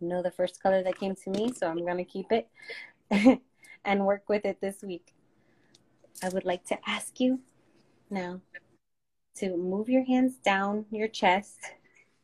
[0.00, 2.48] know the first color that came to me, so I'm going to keep it
[3.84, 5.12] and work with it this week.
[6.22, 7.40] I would like to ask you
[8.08, 8.40] now
[9.38, 11.58] to move your hands down your chest.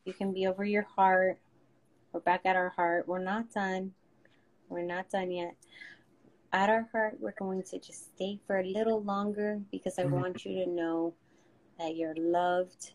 [0.05, 1.41] You can be over your heart.
[2.15, 3.09] We're back at our heart.
[3.09, 3.91] We're not done.
[4.69, 5.57] We're not done yet.
[6.53, 10.45] At our heart, we're going to just stay for a little longer because I want
[10.45, 11.13] you to know
[11.81, 12.93] that you're loved.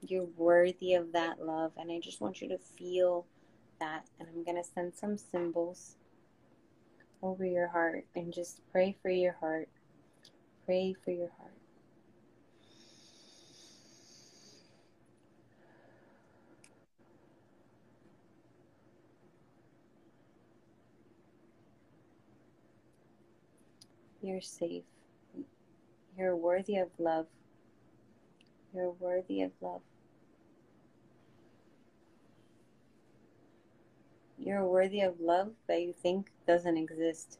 [0.00, 1.72] You're worthy of that love.
[1.76, 3.26] And I just want you to feel
[3.80, 4.06] that.
[4.18, 5.96] And I'm going to send some symbols
[7.22, 9.68] over your heart and just pray for your heart.
[10.64, 11.57] Pray for your heart.
[24.28, 24.84] You're safe.
[26.14, 27.28] You're worthy of love.
[28.74, 29.80] You're worthy of love.
[34.36, 37.38] You're worthy of love that you think doesn't exist.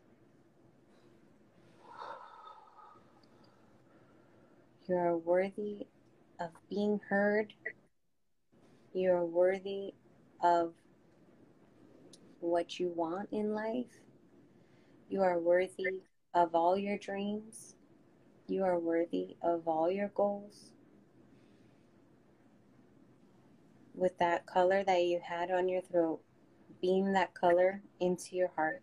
[4.88, 5.87] You are worthy
[6.40, 7.53] of being heard.
[8.94, 9.92] You are worthy
[10.42, 10.72] of
[12.40, 14.01] what you want in life.
[15.11, 16.01] You are worthy
[16.42, 17.74] of all your dreams.
[18.46, 20.70] You are worthy of all your goals.
[23.94, 26.20] With that color that you had on your throat,
[26.81, 28.83] beam that color into your heart.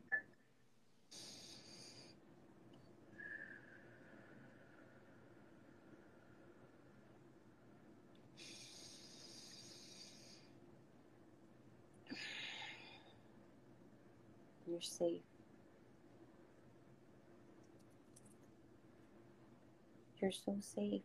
[14.67, 15.34] You're safe.
[20.25, 21.03] You're so safe.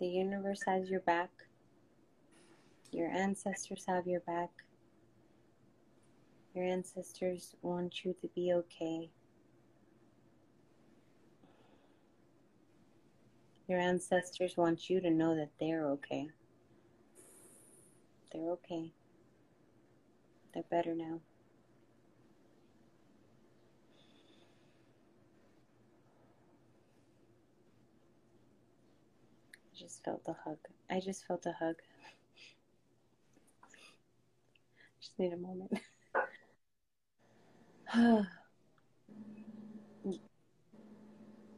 [0.00, 1.28] The universe has your back.
[2.90, 4.48] Your ancestors have your back.
[6.54, 9.10] Your ancestors want you to be okay.
[13.68, 16.30] Your ancestors want you to know that they're okay.
[18.32, 18.94] They're okay.
[20.54, 21.20] They're better now.
[29.82, 30.58] Just felt the hug.
[30.88, 31.74] I just felt a hug.
[35.00, 35.72] Just need a moment.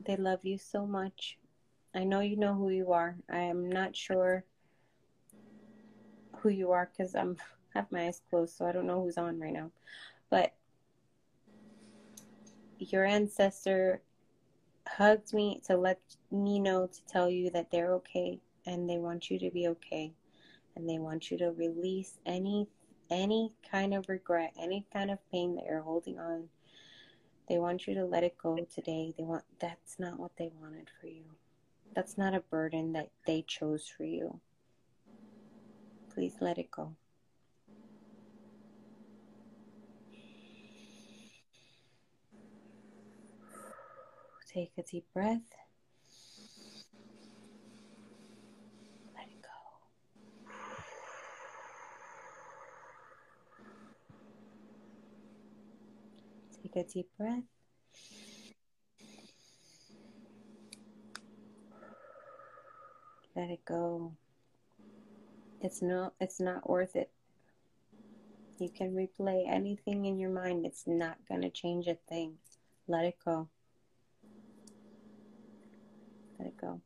[0.06, 1.36] they love you so much.
[1.94, 3.16] I know you know who you are.
[3.30, 4.44] I am not sure
[6.38, 7.36] who you are because I'm
[7.74, 9.70] have my eyes closed, so I don't know who's on right now.
[10.30, 10.54] But
[12.78, 14.00] your ancestor
[14.86, 19.30] hugged me to let me know to tell you that they're okay and they want
[19.30, 20.12] you to be okay
[20.76, 22.68] and they want you to release any
[23.10, 26.48] any kind of regret, any kind of pain that you're holding on,
[27.48, 29.12] they want you to let it go today.
[29.16, 31.24] They want that's not what they wanted for you.
[31.94, 34.40] That's not a burden that they chose for you.
[36.12, 36.94] Please let it go.
[44.54, 45.40] Take a deep breath.
[49.16, 49.48] Let it go.
[56.62, 57.42] Take a deep breath.
[63.34, 64.12] Let it go.
[65.60, 67.10] It's not it's not worth it.
[68.60, 70.64] You can replay anything in your mind.
[70.64, 72.34] It's not going to change a thing.
[72.86, 73.48] Let it go
[76.44, 76.80] let it go.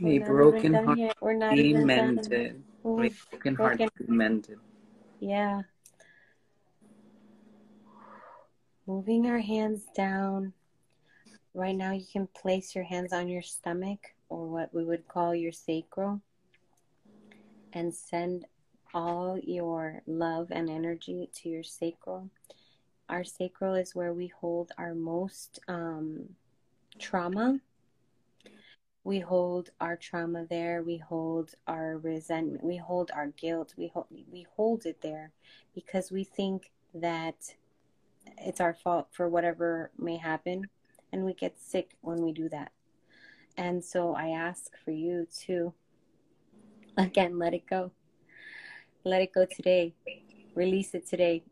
[0.00, 0.98] May broken heart
[1.54, 2.62] be mended.
[2.84, 4.58] May broken heart be mended.
[5.20, 5.62] Yeah.
[8.86, 10.52] Moving our hands down.
[11.52, 15.34] Right now, you can place your hands on your stomach or what we would call
[15.34, 16.22] your sacral
[17.72, 18.46] and send
[18.94, 22.28] all your love and energy to your sacral.
[23.08, 26.28] Our sacral is where we hold our most um,
[26.98, 27.60] trauma.
[29.02, 30.82] We hold our trauma there.
[30.82, 32.62] We hold our resentment.
[32.62, 33.74] We hold our guilt.
[33.76, 35.32] We hold we hold it there
[35.74, 37.54] because we think that
[38.38, 40.68] it's our fault for whatever may happen,
[41.12, 42.72] and we get sick when we do that.
[43.56, 45.72] And so I ask for you to
[46.96, 47.92] again let it go
[49.04, 49.94] let it go today.
[50.54, 51.42] Release it today.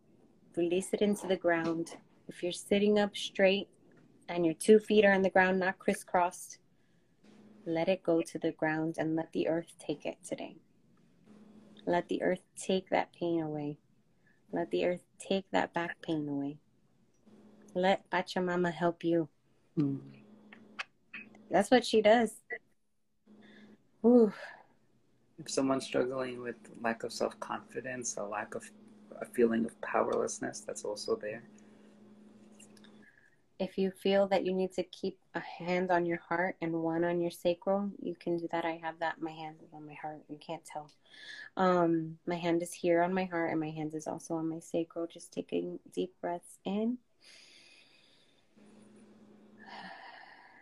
[0.57, 1.97] Release it into the ground.
[2.29, 3.69] If you're sitting up straight
[4.29, 6.59] and your two feet are on the ground, not crisscrossed,
[7.65, 10.57] let it go to the ground and let the earth take it today.
[11.87, 13.79] Let the earth take that pain away.
[14.53, 16.59] Let the earth take that back pain away.
[17.75, 19.29] Let Pachamama help you.
[19.79, 20.01] Mm.
[21.51, 22.33] That's what she does.
[24.05, 24.33] Ooh
[25.39, 28.69] if someone's struggling with lack of self confidence, a lack of
[29.21, 31.43] a feeling of powerlessness, that's also there.
[33.59, 37.05] If you feel that you need to keep a hand on your heart and one
[37.05, 38.65] on your sacral, you can do that.
[38.65, 39.21] I have that.
[39.21, 40.21] My hand is on my heart.
[40.29, 40.91] You can't tell.
[41.57, 44.61] Um, my hand is here on my heart, and my hand is also on my
[44.61, 45.09] sacral.
[45.09, 46.99] Just taking deep breaths in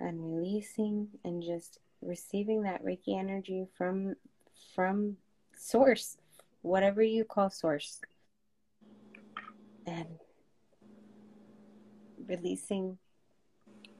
[0.00, 4.14] and releasing, and just receiving that Reiki energy from
[4.74, 5.16] from
[5.56, 6.16] source,
[6.62, 8.00] whatever you call source.
[9.86, 10.18] And
[12.26, 12.98] releasing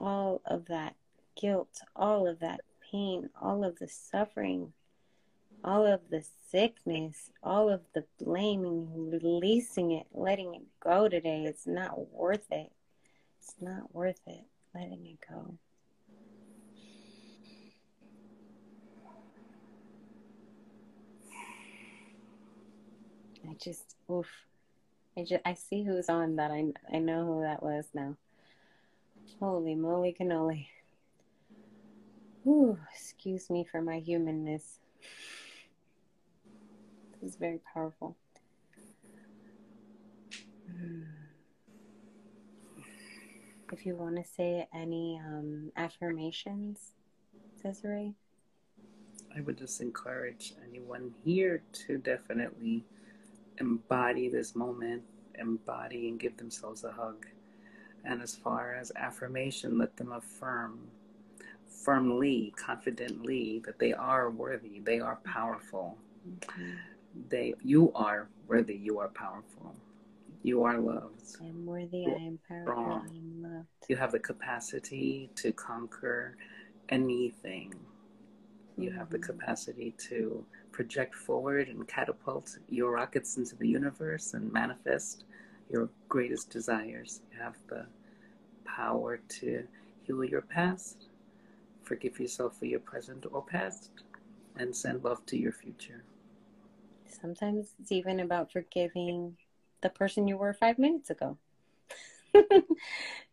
[0.01, 0.95] all of that
[1.41, 4.73] guilt, all of that pain, all of the suffering,
[5.65, 11.45] all of the sickness, all of the blaming, releasing it, letting it go today.
[11.45, 12.73] It's not worth it.
[13.41, 14.45] It's not worth it.
[14.75, 15.55] Letting it go.
[23.49, 24.27] I just oof.
[25.17, 26.51] I just I see who's on that.
[26.51, 28.17] I I know who that was now.
[29.41, 30.67] Holy moly cannoli.
[32.47, 34.79] Ooh, excuse me for my humanness.
[37.21, 38.17] This is very powerful.
[40.71, 41.03] Hmm.
[43.73, 46.93] If you want to say any um, affirmations,
[47.63, 48.15] Desiree?
[49.37, 52.85] I would just encourage anyone here to definitely
[53.59, 55.03] embody this moment,
[55.39, 57.27] embody and give themselves a hug.
[58.05, 60.79] And as far as affirmation, let them affirm
[61.87, 65.97] firmly, confidently that they are worthy, they are powerful.
[66.29, 66.73] Mm-hmm.
[67.29, 69.75] They, you are worthy, you are powerful.
[70.43, 71.23] You are loved.
[71.41, 73.67] I am worthy, I am powerful, I am loved.
[73.89, 76.37] You have the capacity to conquer
[76.89, 77.75] anything.
[78.77, 78.99] You mm-hmm.
[78.99, 79.39] have the mm-hmm.
[79.39, 80.45] capacity to
[80.77, 85.25] project forward and catapult your rockets into the universe and manifest
[85.71, 87.23] your greatest desires.
[87.33, 87.87] You have the
[88.67, 89.67] power to
[90.03, 91.07] heal your past,
[91.83, 93.91] forgive yourself for your present or past,
[94.57, 96.05] and send love to your future.
[97.07, 99.35] Sometimes it's even about forgiving
[99.81, 101.39] the person you were five minutes ago.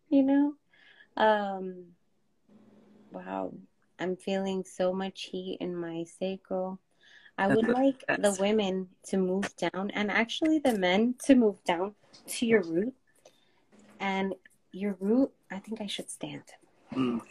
[0.10, 0.54] you know?
[1.18, 1.88] Um,
[3.12, 3.52] wow.
[4.00, 6.80] I'm feeling so much heat in my sacral.
[7.38, 11.96] I would like the women to move down and actually the men to move down
[12.28, 12.94] to your root.
[14.00, 14.36] And
[14.72, 16.44] your root, I think I should stand.
[16.94, 17.22] Mm.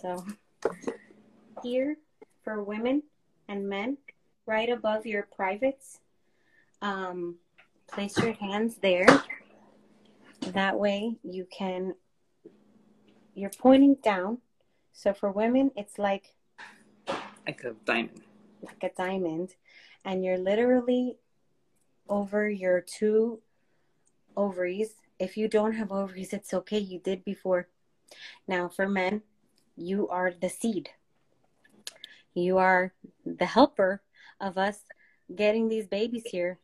[0.00, 0.24] So
[1.62, 1.96] here
[2.44, 3.02] for women
[3.48, 3.98] and men,
[4.46, 6.00] right above your privates,
[6.82, 7.36] um,
[7.88, 9.06] place your hands there.
[10.40, 11.94] That way you can,
[13.34, 14.38] you're pointing down.
[14.92, 16.34] So for women, it's like
[17.48, 18.20] like a diamond.
[18.62, 19.54] Like a diamond.
[20.04, 21.16] And you're literally
[22.08, 23.40] over your two
[24.36, 24.90] ovaries.
[25.18, 26.78] If you don't have ovaries, it's okay.
[26.78, 27.68] You did before.
[28.46, 29.22] Now, for men,
[29.76, 30.90] you are the seed.
[32.34, 32.92] You are
[33.24, 34.02] the helper
[34.40, 34.80] of us
[35.34, 36.58] getting these babies here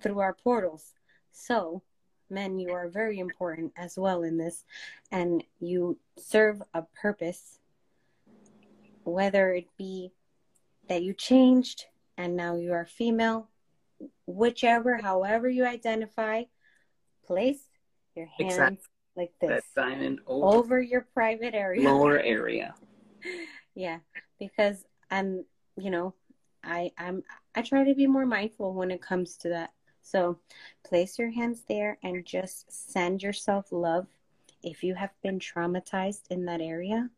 [0.00, 0.92] through our portals.
[1.30, 1.82] So,
[2.28, 4.64] men, you are very important as well in this,
[5.12, 7.60] and you serve a purpose
[9.04, 10.12] whether it be
[10.88, 11.86] that you changed
[12.16, 13.48] and now you are female,
[14.26, 16.44] whichever, however you identify,
[17.26, 17.68] place
[18.14, 18.78] your hands exactly.
[19.16, 22.74] like this that diamond over, over your private area, lower area.
[23.74, 23.98] yeah,
[24.38, 25.44] because I'm,
[25.76, 26.14] you know,
[26.62, 27.22] I I'm
[27.54, 29.72] I try to be more mindful when it comes to that.
[30.02, 30.38] So,
[30.84, 34.06] place your hands there and just send yourself love.
[34.62, 37.10] If you have been traumatized in that area,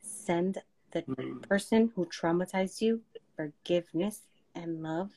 [0.00, 0.58] send
[0.90, 1.42] the mm.
[1.48, 3.02] person who traumatized you
[3.36, 4.22] forgiveness
[4.54, 5.10] and love.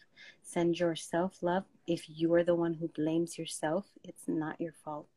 [0.43, 1.63] Send yourself love.
[1.87, 5.07] If you are the one who blames yourself, it's not your fault.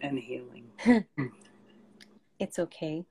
[0.00, 0.66] And healing.
[2.38, 3.04] it's okay.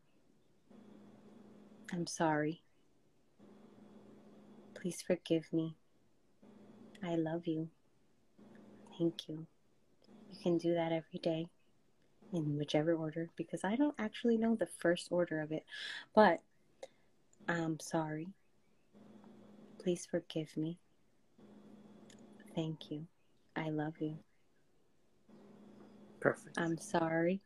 [1.92, 2.62] I'm sorry.
[4.76, 5.76] Please forgive me.
[7.04, 7.70] I love you.
[8.98, 9.48] Thank you.
[10.32, 11.50] You can do that every day
[12.34, 15.66] in whichever order because I don't actually know the first order of it.
[16.14, 16.42] But
[17.48, 18.28] I'm sorry.
[19.80, 20.78] Please forgive me.
[22.56, 23.06] Thank you.
[23.56, 24.18] I love you.
[26.20, 26.58] Perfect.
[26.58, 27.42] I'm sorry.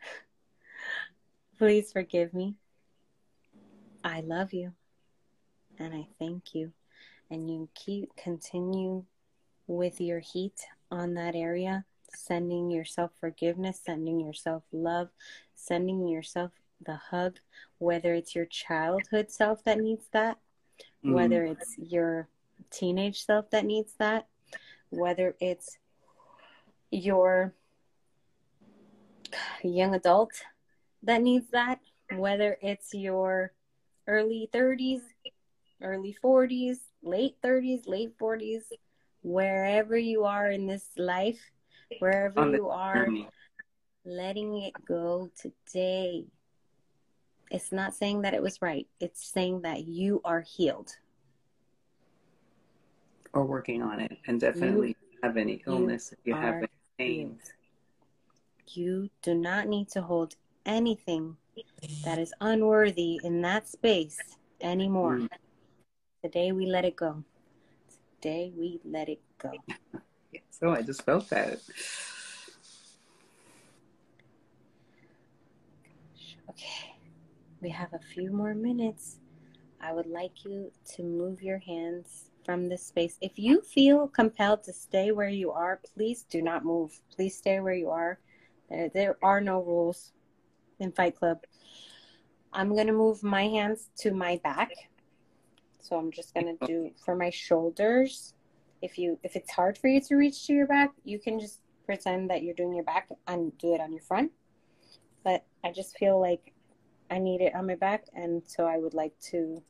[1.58, 2.56] Please forgive me.
[4.02, 4.72] I love you.
[5.78, 6.72] And I thank you.
[7.30, 9.04] And you keep continue
[9.66, 11.84] with your heat on that area,
[12.14, 15.08] sending yourself forgiveness, sending yourself love,
[15.54, 16.52] sending yourself
[16.84, 17.38] the hug,
[17.78, 20.38] whether it's your childhood self that needs that,
[21.04, 21.12] mm.
[21.12, 22.28] whether it's your
[22.70, 24.26] teenage self that needs that,
[24.90, 25.78] whether it's
[26.90, 27.54] your
[29.62, 30.32] young adult
[31.04, 31.80] that needs that,
[32.16, 33.52] whether it's your
[34.06, 35.02] early 30s,
[35.82, 38.62] early 40s, late 30s, late 40s,
[39.22, 41.50] wherever you are in this life,
[41.98, 43.08] wherever you are,
[44.04, 46.24] letting it go today.
[47.50, 48.86] It's not saying that it was right.
[49.00, 50.90] It's saying that you are healed.
[53.32, 54.16] Or working on it.
[54.26, 56.68] And definitely you, have any illness, if you have any
[56.98, 57.38] pain.
[58.68, 60.36] You do not need to hold
[60.66, 61.36] anything
[62.04, 64.18] that is unworthy in that space
[64.60, 65.18] anymore.
[65.18, 65.28] Mm.
[66.22, 67.22] Today we let it go.
[68.20, 69.52] Today we let it go.
[70.50, 71.60] so I just felt that.
[76.50, 76.94] Okay.
[77.60, 79.18] We have a few more minutes.
[79.80, 83.16] I would like you to move your hands from this space.
[83.20, 86.98] If you feel compelled to stay where you are, please do not move.
[87.14, 88.18] Please stay where you are.
[88.70, 90.12] There, are no rules
[90.78, 91.38] in Fight Club.
[92.52, 94.70] I'm going to move my hands to my back.
[95.80, 98.33] So I'm just going to do for my shoulders.
[98.84, 101.60] If you if it's hard for you to reach to your back, you can just
[101.86, 104.30] pretend that you're doing your back and do it on your front.
[105.22, 106.52] But I just feel like
[107.10, 109.62] I need it on my back and so I would like to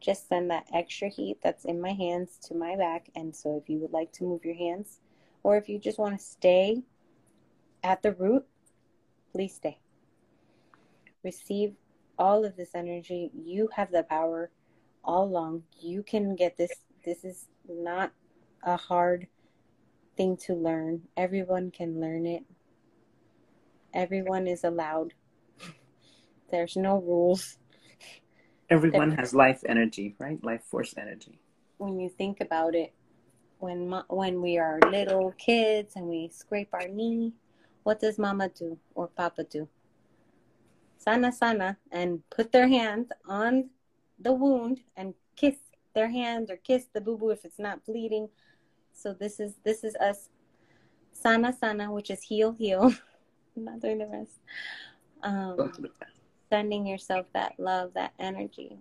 [0.00, 3.68] just send that extra heat that's in my hands to my back and so if
[3.68, 5.00] you would like to move your hands
[5.42, 6.82] or if you just want to stay
[7.82, 8.44] at the root,
[9.32, 9.78] please stay
[11.22, 11.74] receive
[12.18, 13.30] all of this energy.
[13.34, 14.50] You have the power
[15.04, 15.62] all along.
[15.80, 16.72] You can get this.
[17.04, 18.12] This is not
[18.62, 19.26] a hard
[20.16, 21.02] thing to learn.
[21.16, 22.44] Everyone can learn it.
[23.92, 25.14] Everyone is allowed.
[26.50, 27.58] There's no rules.
[28.68, 30.42] Everyone has life energy, right?
[30.44, 31.40] Life force energy.
[31.78, 32.92] When you think about it,
[33.58, 37.32] when when we are little kids and we scrape our knee,
[37.82, 39.68] what does mama do or papa do?
[41.00, 43.70] sana sana and put their hands on
[44.18, 45.56] the wound and kiss
[45.94, 48.28] their hands or kiss the boo boo if it's not bleeding.
[48.92, 50.28] So this is this is us
[51.12, 52.92] sana sana, which is heal heal.
[53.56, 54.38] I'm not doing the rest.
[55.22, 55.72] Um,
[56.48, 58.78] sending yourself that love, that energy.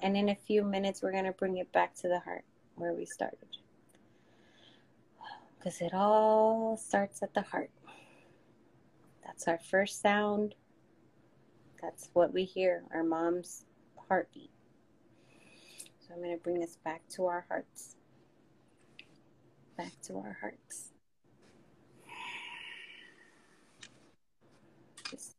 [0.00, 3.04] And in a few minutes, we're to bring it back to the heart where we
[3.04, 3.38] started.
[5.58, 7.70] Because it all starts at the heart.
[9.24, 10.56] That's our first sound.
[11.80, 13.64] That's what we hear, our mom's
[14.08, 14.50] heartbeat.
[16.00, 17.96] So I'm going to bring us back to our hearts.
[19.82, 20.90] Back to our hearts.
[25.10, 25.34] Just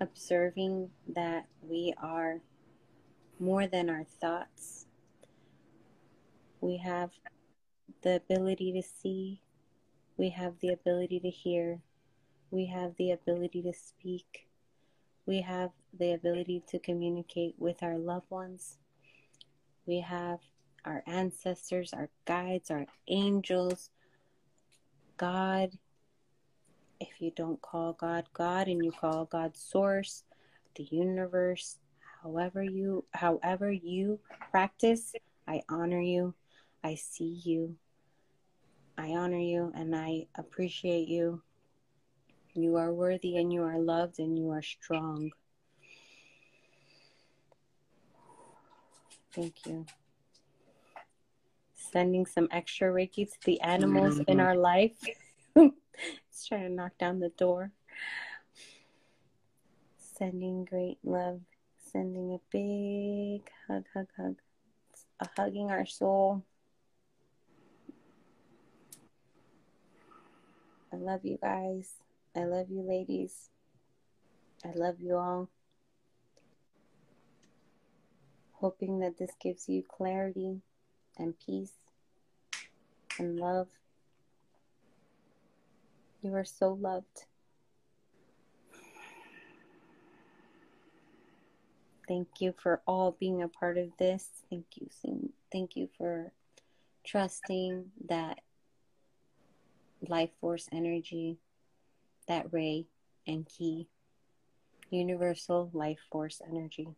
[0.00, 2.38] observing that we are
[3.40, 4.86] more than our thoughts.
[6.60, 7.10] We have
[8.02, 9.40] the ability to see,
[10.16, 11.80] we have the ability to hear,
[12.52, 14.46] we have the ability to speak,
[15.26, 18.78] we have the ability to communicate with our loved ones.
[19.84, 20.38] We have
[20.84, 23.90] our ancestors, our guides, our angels,
[25.16, 25.70] God.
[27.00, 30.24] If you don't call God God and you call God source,
[30.76, 31.78] the universe,
[32.22, 34.20] however you however you
[34.50, 35.14] practice,
[35.46, 36.34] I honor you.
[36.84, 37.76] I see you.
[38.96, 41.42] I honor you and I appreciate you.
[42.54, 45.32] You are worthy and you are loved and you are strong.
[49.34, 49.86] Thank you.
[51.92, 54.30] Sending some extra Reiki to the animals mm-hmm.
[54.30, 54.96] in our life.
[55.56, 57.70] it's trying to knock down the door.
[59.98, 61.40] Sending great love.
[61.92, 64.36] Sending a big hug, hug, hug.
[65.20, 66.42] A hugging our soul.
[70.90, 71.92] I love you guys.
[72.34, 73.50] I love you, ladies.
[74.64, 75.50] I love you all.
[78.52, 80.62] Hoping that this gives you clarity
[81.18, 81.72] and peace
[83.18, 83.68] and love.
[86.22, 87.26] You are so loved.
[92.08, 94.28] Thank you for all being a part of this.
[94.50, 94.88] Thank you.
[95.50, 96.32] Thank you for
[97.04, 98.40] trusting that
[100.08, 101.38] life force energy,
[102.28, 102.86] that rei
[103.26, 103.88] and ki,
[104.90, 106.88] universal life force energy.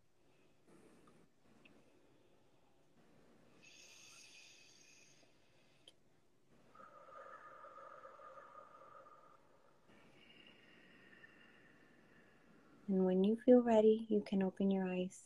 [12.95, 15.19] And when you feel ready, you can open your eyes.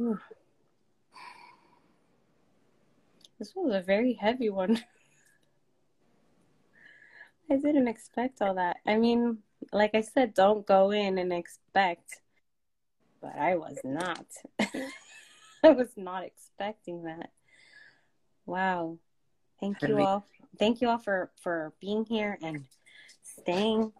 [0.00, 0.20] Ooh.
[3.40, 4.76] This was a very heavy one.
[7.50, 8.76] I didn't expect all that.
[8.86, 9.38] I mean,
[9.72, 12.20] like I said, don't go in and expect,
[13.20, 14.24] but I was not.
[15.64, 17.32] I was not expecting that.
[18.46, 18.98] Wow.
[19.60, 20.24] Thank you all.
[20.58, 22.64] Thank you all for for being here and
[23.22, 23.92] staying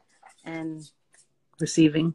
[0.45, 0.89] and
[1.61, 2.15] receiving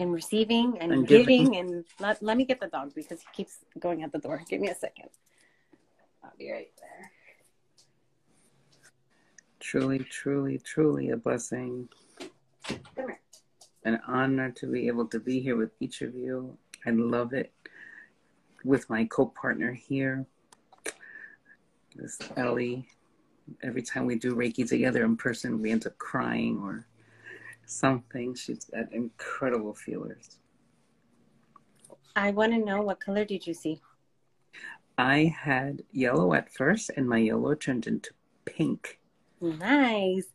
[0.00, 1.52] and receiving and, and giving.
[1.52, 1.56] giving.
[1.56, 4.42] and let, let me get the dog because he keeps going at the door.
[4.48, 5.10] Give me a second.
[6.24, 7.12] I'll be right there.
[9.60, 11.88] Truly, truly, truly a blessing.
[13.84, 16.56] An honor to be able to be here with each of you.
[16.86, 17.52] I love it.
[18.64, 20.26] With my co partner here,
[21.94, 22.86] this Ellie.
[23.62, 26.86] Every time we do Reiki together in person, we end up crying or
[27.66, 28.34] something.
[28.34, 30.38] She's got incredible feelers.
[32.14, 33.80] I want to know what color did you see?
[34.98, 38.10] I had yellow at first, and my yellow turned into
[38.44, 38.98] pink.
[39.40, 40.26] Nice.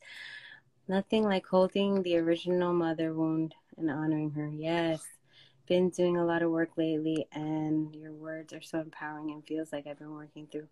[0.88, 4.48] Nothing like holding the original mother wound and honoring her.
[4.48, 5.04] Yes.
[5.68, 9.74] Been doing a lot of work lately, and your words are so empowering and feels
[9.74, 10.68] like I've been working through.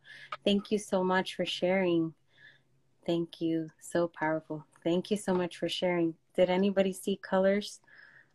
[0.46, 2.14] Thank you so much for sharing.
[3.06, 3.72] Thank you.
[3.82, 4.66] So powerful.
[4.84, 6.14] Thank you so much for sharing.
[6.36, 7.80] Did anybody see colors?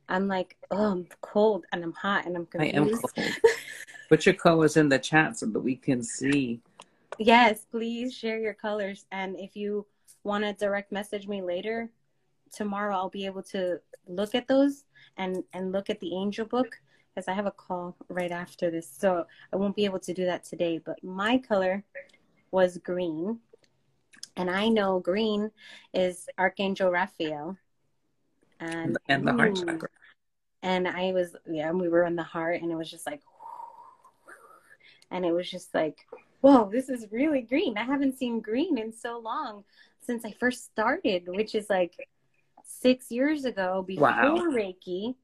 [0.08, 2.76] I'm like, oh, I'm cold and I'm hot and I'm confused.
[2.76, 3.36] I am cold.
[4.08, 6.60] Put your colors in the chat so that we can see.
[7.18, 9.04] Yes, please share your colors.
[9.12, 9.86] And if you
[10.24, 11.90] want to direct message me later,
[12.52, 14.84] tomorrow I'll be able to look at those
[15.16, 16.76] and and look at the angel book
[17.14, 18.88] because I have a call right after this.
[18.88, 20.78] So I won't be able to do that today.
[20.78, 21.84] But my color
[22.50, 23.40] was green.
[24.36, 25.50] And I know green
[25.92, 27.56] is Archangel Raphael
[28.60, 29.88] and and the heart chakra.
[30.62, 33.22] And I was yeah, we were in the heart, and it was just like,
[35.10, 35.98] and it was just like,
[36.40, 37.76] whoa, this is really green.
[37.76, 39.64] I haven't seen green in so long
[40.00, 41.96] since I first started, which is like
[42.68, 44.36] six years ago before wow.
[44.50, 45.14] Reiki.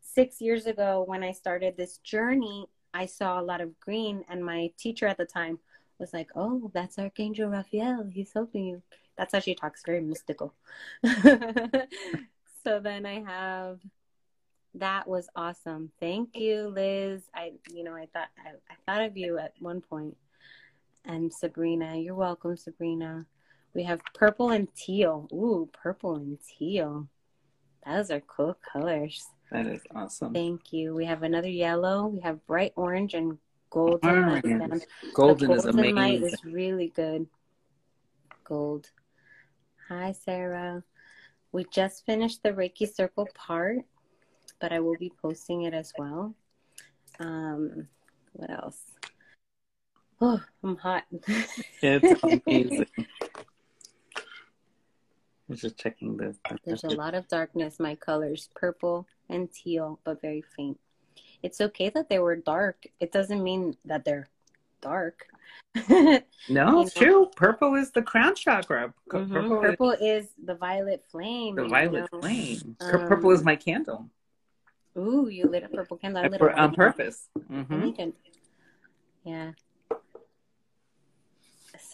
[0.00, 4.44] Six years ago, when I started this journey, I saw a lot of green, and
[4.44, 5.58] my teacher at the time
[5.98, 8.08] was like, "Oh, that's Archangel Raphael.
[8.12, 8.82] He's helping you."
[9.16, 10.54] That's how she talks, very mystical.
[11.04, 13.80] so then I have
[14.74, 15.90] that was awesome.
[16.00, 17.22] Thank you, Liz.
[17.34, 20.16] I you know, I thought I, I thought of you at one point.
[21.04, 23.26] And Sabrina, you're welcome, Sabrina.
[23.74, 25.28] We have purple and teal.
[25.32, 27.08] Ooh, purple and teal.
[27.84, 29.26] Those are cool colors.
[29.50, 30.32] That is awesome.
[30.32, 30.94] Thank you.
[30.94, 32.06] We have another yellow.
[32.06, 33.38] We have bright orange and
[33.70, 34.08] golden.
[34.08, 34.42] Orange.
[35.12, 35.94] Golden, golden is amazing.
[35.94, 37.26] light is really good.
[38.44, 38.90] Gold.
[39.88, 40.82] Hi, Sarah.
[41.52, 43.78] We just finished the Reiki Circle part,
[44.60, 46.34] but I will be posting it as well.
[47.20, 47.88] Um,
[48.32, 48.80] what else?
[50.20, 51.04] Oh, I'm hot.
[51.82, 52.86] it's amazing.
[55.48, 56.36] I'm just checking this.
[56.64, 57.78] There's a lot of darkness.
[57.78, 60.78] My colors purple and teal, but very faint.
[61.42, 62.86] It's okay that they were dark.
[63.00, 64.28] It doesn't mean that they're
[64.80, 65.26] dark.
[65.88, 67.02] no, it's know?
[67.02, 67.30] true.
[67.36, 68.94] Purple is the crown chakra.
[69.10, 69.32] Mm-hmm.
[69.32, 71.56] Purple, purple is, is, the violet flame.
[71.56, 72.20] The violet know?
[72.20, 72.76] flame.
[72.80, 74.08] Um, purple is my candle.
[74.96, 76.24] Ooh, you lit a purple candle.
[76.24, 77.28] I lit on purpose.
[77.50, 78.10] Mm-hmm.
[79.24, 79.52] Yeah.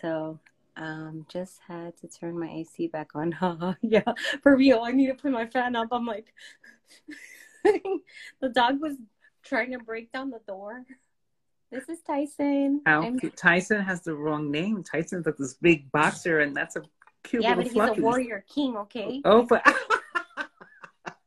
[0.00, 0.38] So
[0.80, 3.76] um just had to turn my AC back on.
[3.82, 4.12] yeah,
[4.42, 4.80] for real.
[4.82, 5.88] I need to put my fan up.
[5.92, 6.32] I'm like
[7.64, 8.96] the dog was
[9.44, 10.84] trying to break down the door.
[11.70, 12.80] This is Tyson.
[12.86, 14.82] How I'm- Tyson has the wrong name.
[14.82, 16.82] Tyson's like this big boxer, and that's a
[17.22, 18.00] cute yeah, little but he's fluffy.
[18.00, 19.20] a warrior king, okay?
[19.24, 19.62] Oh, but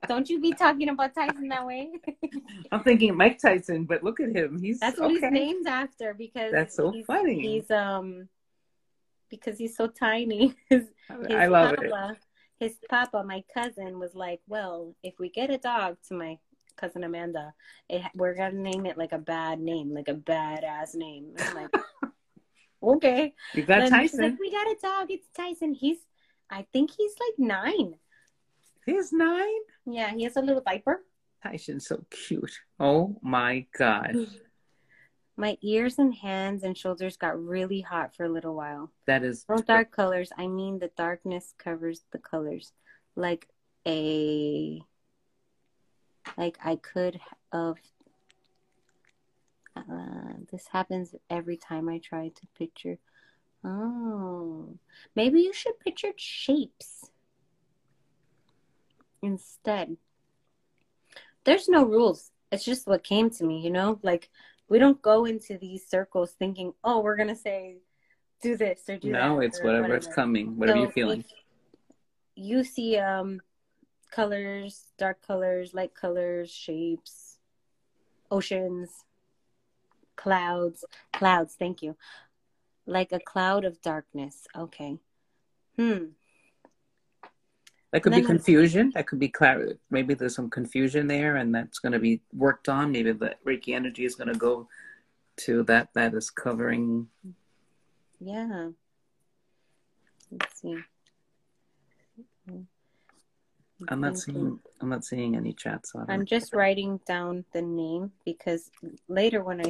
[0.08, 1.92] Don't you be talking about Tyson that way.
[2.72, 4.60] I'm thinking Mike Tyson, but look at him.
[4.60, 5.14] He's That's what okay.
[5.14, 7.40] he's named after because That's so he's, funny.
[7.42, 8.28] He's um
[9.38, 10.54] because he's so tiny.
[10.70, 10.84] His,
[11.28, 11.90] his I love it.
[11.92, 12.18] papa,
[12.60, 16.38] His papa, my cousin, was like, "Well, if we get a dog to my
[16.76, 17.54] cousin Amanda,
[17.90, 21.74] it, we're gonna name it like a bad name, like a badass name." I'm like,
[22.84, 24.22] "Okay." You got Tyson.
[24.22, 25.12] like, "We got a dog.
[25.12, 25.74] It's Tyson.
[25.74, 25.98] He's,
[26.50, 27.96] I think he's like nine.
[28.86, 29.62] He's nine.
[29.86, 31.04] Yeah, he has a little diaper."
[31.44, 32.58] Tyson's so cute.
[32.80, 34.16] Oh my god,
[35.36, 38.92] My ears and hands and shoulders got really hot for a little while.
[39.08, 40.32] that is No dark colors.
[40.38, 42.72] I mean, the darkness covers the colors,
[43.16, 43.48] like
[43.88, 44.82] a,
[46.38, 47.20] like I could
[47.52, 47.78] have.
[49.76, 53.00] Uh, this happens every time I try to picture.
[53.66, 54.78] Oh,
[55.16, 57.10] maybe you should picture shapes
[59.22, 59.98] instead.
[61.44, 62.32] There's no rules.
[62.52, 64.00] It's just what came to me, you know?
[64.04, 64.30] Like,
[64.70, 67.78] we don't go into these circles thinking, oh, we're going to say,
[68.42, 69.28] do this or do that.
[69.28, 69.40] no.
[69.40, 70.58] It's whatever, whatever's coming.
[70.58, 71.24] Whatever So you're feeling.
[72.36, 73.42] You see um
[74.12, 77.40] colors, dark colors, light colors, shapes,
[78.30, 78.90] oceans,
[80.16, 81.96] clouds, clouds, thank you.
[82.86, 84.48] Like a cloud of darkness.
[84.56, 85.00] Okay.
[85.78, 86.06] Hmm.
[87.94, 88.92] That could be confusion.
[88.96, 89.76] That could be clarity.
[89.92, 92.92] Maybe there's some confusion there, and that's going to be worked on.
[92.92, 94.68] Maybe the Reiki energy is going to go
[95.42, 95.90] to that.
[95.94, 97.08] That is covering.
[98.20, 98.70] Yeah.
[100.32, 100.76] Let's see.
[103.88, 104.60] I'm not seeing.
[104.82, 106.10] I'm not seeing any chats on.
[106.10, 108.72] I'm just writing down the name because
[109.08, 109.70] later when I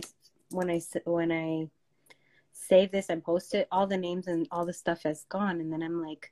[0.49, 1.67] when I when I
[2.53, 5.73] save this and post it, all the names and all the stuff has gone, and
[5.73, 6.31] then I'm like,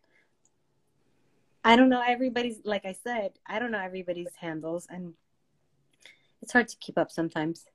[1.64, 2.60] I don't know everybody's.
[2.64, 5.14] Like I said, I don't know everybody's handles, and
[6.42, 7.66] it's hard to keep up sometimes.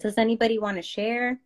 [0.00, 1.40] Does anybody want to share?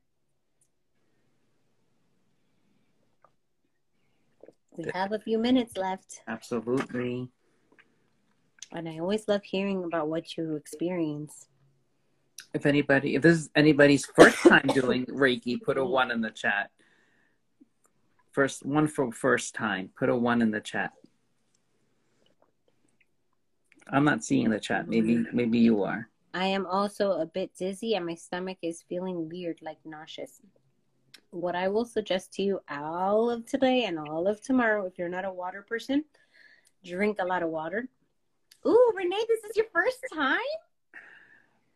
[4.76, 6.22] We have a few minutes left.
[6.26, 7.28] Absolutely.
[8.72, 11.46] And I always love hearing about what you experience.
[12.54, 16.30] If anybody, if this is anybody's first time doing Reiki, put a one in the
[16.30, 16.70] chat.
[18.32, 19.90] First one for first time.
[19.98, 20.92] Put a one in the chat.
[23.88, 24.88] I'm not seeing the chat.
[24.88, 26.08] Maybe maybe you are.
[26.32, 30.40] I am also a bit dizzy and my stomach is feeling weird, like nauseous.
[31.30, 35.08] What I will suggest to you all of today and all of tomorrow, if you're
[35.08, 36.04] not a water person,
[36.84, 37.88] drink a lot of water.
[38.64, 40.38] Ooh, Renee, this is your first time?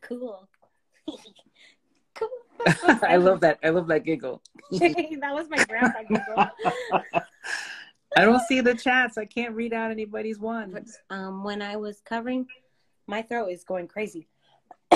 [0.03, 0.49] Cool.
[2.59, 2.99] cool.
[3.03, 3.59] I love that.
[3.63, 4.43] I love that giggle.
[4.71, 6.49] that was my grandpa giggle.
[8.17, 9.19] I don't see the chats.
[9.19, 10.99] I can't read out anybody's ones.
[11.11, 12.47] um, when I was covering,
[13.07, 14.29] my throat is going crazy.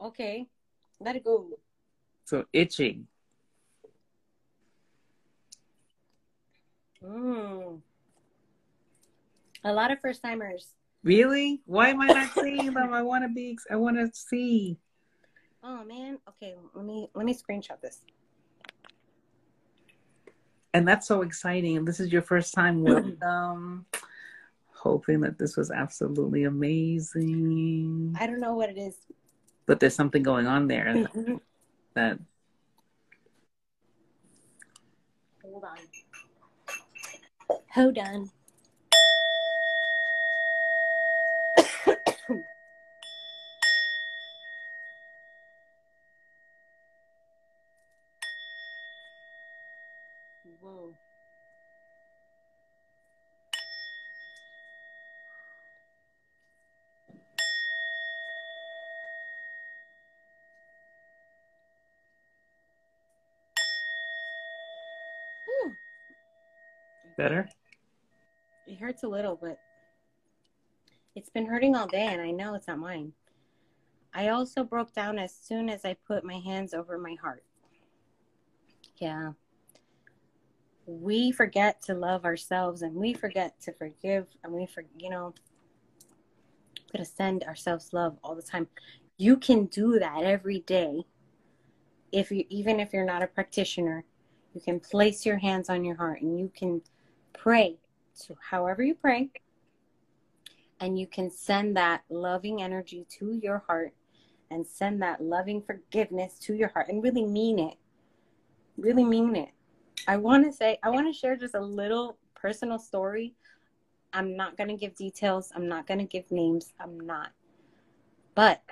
[0.00, 0.46] okay,
[1.00, 1.48] let it go.
[2.24, 3.06] So itching.
[7.04, 7.80] Mm.
[9.64, 10.68] A lot of first timers.
[11.04, 11.60] Really?
[11.66, 12.92] Why am I not seeing them?
[12.92, 13.56] I want to be.
[13.70, 14.78] I want to see.
[15.68, 16.18] Oh man.
[16.28, 17.98] Okay, let me let me screenshot this.
[20.72, 21.84] And that's so exciting.
[21.84, 23.86] This is your first time with them.
[24.70, 28.14] Hoping that this was absolutely amazing.
[28.20, 28.94] I don't know what it is.
[29.66, 30.94] But there's something going on there
[31.94, 32.22] that mm-hmm.
[35.42, 35.78] Hold on.
[37.72, 38.30] Hold on.
[67.16, 67.48] Better.
[68.66, 69.58] It hurts a little, but
[71.14, 73.12] it's been hurting all day, and I know it's not mine.
[74.14, 77.44] I also broke down as soon as I put my hands over my heart.
[78.96, 79.32] Yeah.
[80.86, 85.34] We forget to love ourselves and we forget to forgive and we for you know
[86.92, 88.68] gotta send ourselves love all the time.
[89.18, 91.04] You can do that every day
[92.12, 94.04] if you even if you're not a practitioner,
[94.54, 96.80] you can place your hands on your heart and you can
[97.38, 97.76] pray
[98.26, 99.30] to however you pray
[100.80, 103.94] and you can send that loving energy to your heart
[104.50, 107.76] and send that loving forgiveness to your heart and really mean it.
[108.76, 109.50] Really mean it.
[110.06, 113.34] I want to say, I want to share just a little personal story.
[114.12, 116.72] I'm not going to give details, I'm not going to give names.
[116.78, 117.30] I'm not.
[118.34, 118.62] But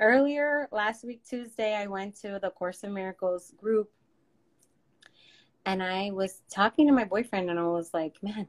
[0.00, 3.90] earlier last week, Tuesday, I went to the Course in Miracles group
[5.66, 8.48] and I was talking to my boyfriend and I was like, man,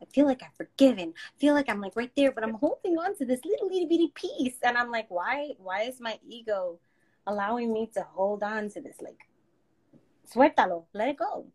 [0.00, 1.14] I feel like I've forgiven.
[1.16, 3.86] I feel like I'm like right there, but I'm holding on to this little itty
[3.86, 4.56] bitty piece.
[4.62, 6.78] And I'm like, why why is my ego
[7.26, 8.96] allowing me to hold on to this?
[9.00, 9.26] Like,
[10.32, 11.46] suéltalo, let it go.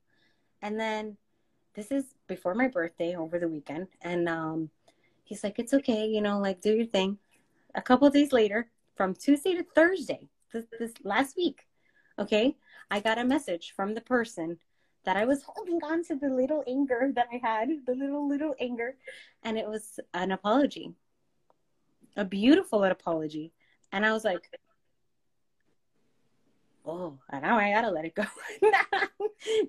[0.62, 1.18] And then
[1.74, 3.88] this is before my birthday over the weekend.
[4.01, 4.70] And um
[5.24, 7.18] he's like, It's okay, you know, like do your thing.
[7.76, 11.68] A couple days later, from Tuesday to Thursday, this, this last week,
[12.18, 12.56] okay,
[12.89, 14.58] I got a message from the person
[15.06, 18.56] that I was holding on to the little anger that I had, the little, little
[18.60, 18.95] anger.
[19.43, 20.93] And it was an apology,
[22.18, 23.53] a beautiful apology.
[23.91, 24.49] And I was like,
[26.86, 28.26] oh, now I gotta let it go.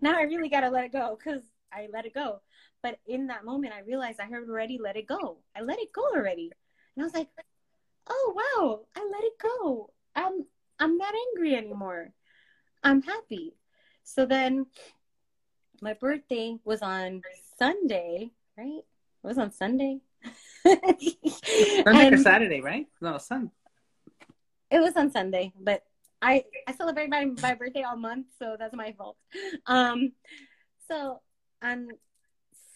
[0.02, 2.40] now I really gotta let it go because I let it go.
[2.82, 5.38] But in that moment, I realized I had already let it go.
[5.56, 6.50] I let it go already.
[6.94, 7.28] And I was like,
[8.08, 9.90] oh, wow, I let it go.
[10.14, 10.46] I'm,
[10.78, 12.12] I'm not angry anymore.
[12.82, 13.54] I'm happy.
[14.04, 14.66] So then
[15.80, 17.22] my birthday was on
[17.58, 18.78] Sunday, right?
[18.78, 20.00] It was on Sunday.
[20.66, 22.86] Sunday or Saturday, right?
[23.00, 23.50] No, Sun.
[24.70, 25.84] It was on Sunday, but
[26.20, 29.16] I I celebrate my, my birthday all month, so that's my fault.
[29.66, 30.12] Um,
[30.88, 31.20] so
[31.62, 31.88] on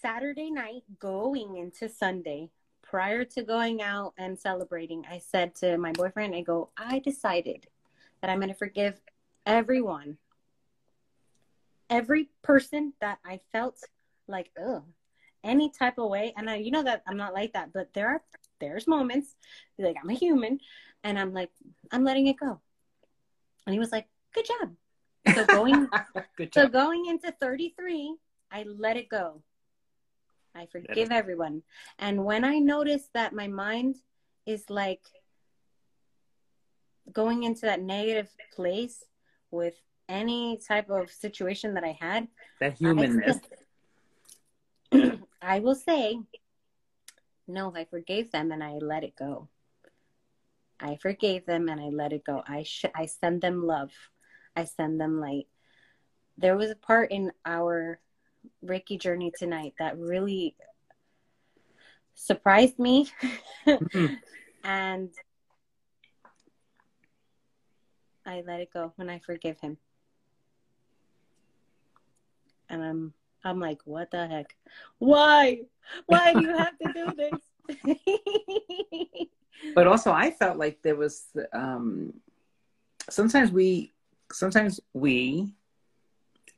[0.03, 2.51] Saturday night, going into Sunday,
[2.83, 7.67] prior to going out and celebrating, I said to my boyfriend, I go, I decided
[8.21, 9.01] that I'm going to forgive
[9.47, 10.19] everyone
[11.91, 13.77] every person that I felt
[14.29, 14.85] like, oh,
[15.45, 16.33] any type of way.
[16.37, 18.23] And I, you know that I'm not like that, but there are
[18.61, 19.35] there's moments
[19.79, 20.61] like I'm a human,
[21.03, 21.51] and I'm like
[21.93, 22.61] I'm letting it go.
[23.67, 24.73] And he was like, "Good job."
[25.35, 25.89] So going,
[26.37, 26.65] Good job.
[26.65, 28.17] so going into 33,
[28.51, 29.43] I let it go.
[30.55, 31.63] I forgive everyone.
[31.99, 33.97] And when I notice that my mind
[34.47, 35.03] is like
[37.13, 39.05] going into that negative place
[39.51, 39.75] with
[40.11, 43.39] any type of situation that I had, that humanness.
[44.93, 46.19] I, I will say,
[47.47, 49.49] no, I forgave them and I let it go.
[50.81, 52.43] I forgave them and I let it go.
[52.47, 53.93] I sh- I send them love.
[54.57, 55.47] I send them light.
[56.37, 58.01] There was a part in our
[58.65, 60.57] Reiki journey tonight that really
[62.15, 63.11] surprised me.
[63.67, 64.07] mm-hmm.
[64.65, 65.11] and
[68.27, 69.77] I let it go when I forgive him
[72.71, 73.13] and I'm
[73.45, 74.55] I'm like, what the heck?
[74.99, 75.63] Why?
[76.07, 77.41] Why do you have to do this?
[79.75, 82.15] but also, I felt like there was um,
[83.09, 83.93] sometimes we
[84.33, 85.55] sometimes we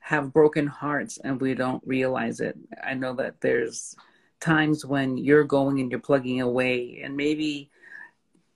[0.01, 2.59] have broken hearts and we don't realize it.
[2.83, 3.95] I know that there's
[4.41, 7.71] times when you're going and you're plugging away, and maybe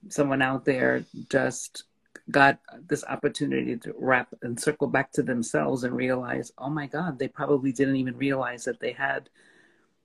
[0.08, 1.84] someone out there just
[2.30, 2.58] got
[2.88, 7.28] this opportunity to wrap and circle back to themselves and realize, oh my God, they
[7.28, 9.28] probably didn't even realize that they had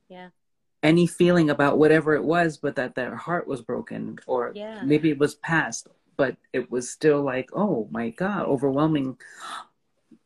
[0.10, 0.30] yeah.
[0.84, 4.82] any feeling about whatever it was, but that their heart was broken or yeah.
[4.84, 5.88] maybe it was past,
[6.18, 9.18] but it was still like, oh my God, overwhelming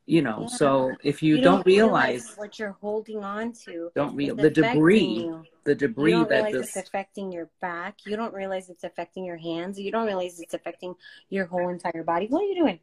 [0.05, 0.47] you know yeah.
[0.47, 4.43] so if you, you don't, don't realize, realize, what you're holding on to don't realize
[4.43, 5.43] the debris you.
[5.63, 6.75] the debris you don't that realize this...
[6.75, 7.97] it's affecting your back.
[8.05, 9.79] You don't realize it's affecting your hands.
[9.79, 10.93] You don't realize it's affecting
[11.29, 12.27] your whole entire body.
[12.27, 12.79] What are you doing?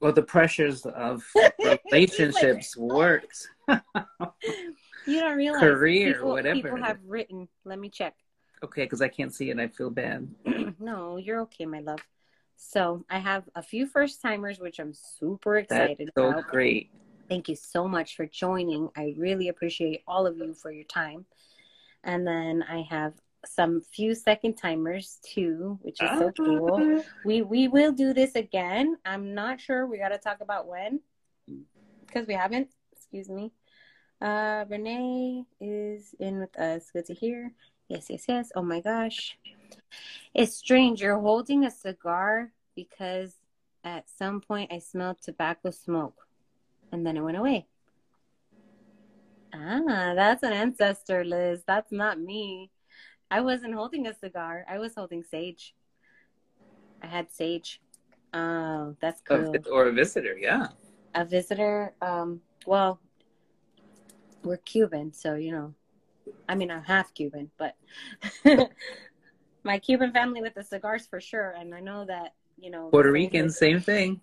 [0.00, 1.24] Well the pressures of
[1.92, 3.48] relationships like, works.
[5.06, 5.60] You don't realize.
[5.60, 7.46] Career people, whatever people have written.
[7.64, 8.16] Let me check.
[8.64, 9.58] Okay because i can't see it.
[9.58, 10.28] I feel bad.
[10.80, 12.00] No you're okay my love
[12.56, 16.46] so I have a few first timers, which I'm super excited That's so about.
[16.48, 16.90] great.
[17.28, 18.88] Thank you so much for joining.
[18.96, 21.26] I really appreciate all of you for your time.
[22.04, 27.02] And then I have some few second timers too, which is so cool.
[27.24, 28.96] We we will do this again.
[29.04, 29.86] I'm not sure.
[29.86, 31.00] We got to talk about when
[32.06, 32.68] because we haven't.
[32.92, 33.52] Excuse me.
[34.20, 36.90] Uh, Renee is in with us.
[36.92, 37.52] Good to hear.
[37.88, 38.50] Yes, yes, yes.
[38.56, 39.36] Oh my gosh.
[40.34, 41.00] It's strange.
[41.00, 43.34] You're holding a cigar because
[43.84, 46.26] at some point I smelled tobacco smoke
[46.92, 47.66] and then it went away.
[49.54, 51.62] Ah, that's an ancestor, Liz.
[51.66, 52.70] That's not me.
[53.30, 54.64] I wasn't holding a cigar.
[54.68, 55.74] I was holding sage.
[57.02, 57.80] I had sage.
[58.34, 59.54] Oh, that's cool.
[59.70, 60.36] or a visitor.
[60.38, 60.68] Yeah.
[61.14, 61.94] A visitor.
[62.02, 63.00] Um, well,
[64.42, 65.74] we're Cuban, so you know.
[66.48, 67.76] I mean, I'm half Cuban, but
[69.66, 73.12] my Cuban family with the cigars for sure, and I know that you know Puerto
[73.12, 74.20] Rican, same thing.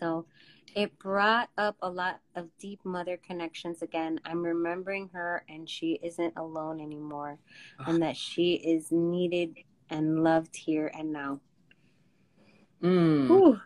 [0.00, 0.26] So
[0.74, 4.18] it brought up a lot of deep mother connections again.
[4.24, 7.38] I'm remembering her, and she isn't alone anymore,
[7.86, 9.56] and that she is needed
[9.90, 11.40] and loved here and now.
[12.82, 13.28] Mm.
[13.28, 13.60] Whew.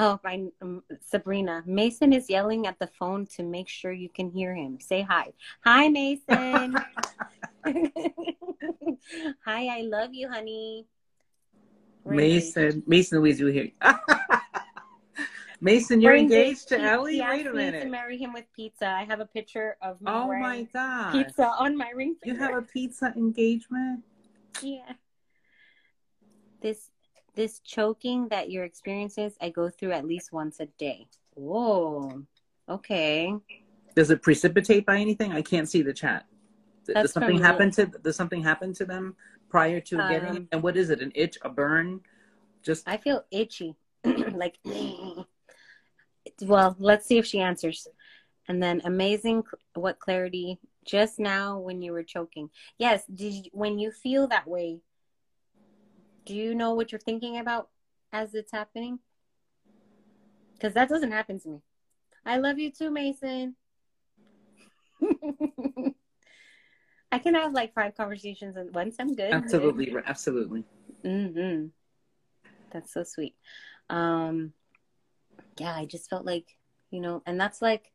[0.00, 4.30] Oh, my um, Sabrina Mason is yelling at the phone to make sure you can
[4.30, 4.78] hear him.
[4.78, 5.32] Say hi.
[5.64, 6.76] Hi, Mason.
[9.44, 10.86] hi, I love you, honey.
[12.04, 13.70] We're Mason, Mason Louise, you here?
[15.60, 17.14] Mason, you're We're engaged to Ellie.
[17.14, 17.90] He Wait a me to minute.
[17.90, 18.86] marry him with pizza.
[18.86, 21.12] I have a picture of me Oh my god!
[21.12, 24.04] pizza on my ring You have a pizza engagement?
[24.62, 24.92] yeah.
[26.60, 26.90] This
[27.34, 31.08] this choking that you're experiencing, I go through at least once a day.
[31.34, 32.24] Whoa.
[32.68, 33.34] Okay.
[33.94, 35.32] Does it precipitate by anything?
[35.32, 36.26] I can't see the chat.
[36.86, 39.14] That's Does something happen to Does something happen to them
[39.48, 40.38] prior to getting it?
[40.38, 41.00] Um, And what is it?
[41.00, 41.38] An itch?
[41.42, 42.00] A burn?
[42.62, 43.74] Just I feel itchy.
[44.04, 44.58] like
[46.42, 47.88] well, let's see if she answers.
[48.48, 52.48] And then amazing what clarity just now when you were choking.
[52.78, 54.80] Yes, did you, when you feel that way,
[56.28, 57.70] do you know what you're thinking about
[58.12, 58.98] as it's happening?
[60.60, 61.62] Cuz that doesn't happen to me.
[62.26, 63.56] I love you too, Mason.
[67.10, 68.96] I can have like five conversations at once.
[68.98, 69.32] I'm good.
[69.32, 70.64] absolutely, absolutely.
[71.02, 71.68] hmm
[72.70, 73.34] That's so sweet.
[73.88, 74.52] Um,
[75.58, 76.58] yeah, I just felt like,
[76.90, 77.90] you know, and that's like,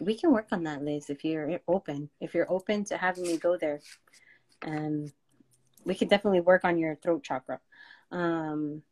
[0.00, 2.08] we can work on that, Liz, if you're open.
[2.20, 3.80] If you're open to having me go there,
[4.62, 5.12] and
[5.84, 7.60] we could definitely work on your throat chakra,
[8.10, 8.82] um,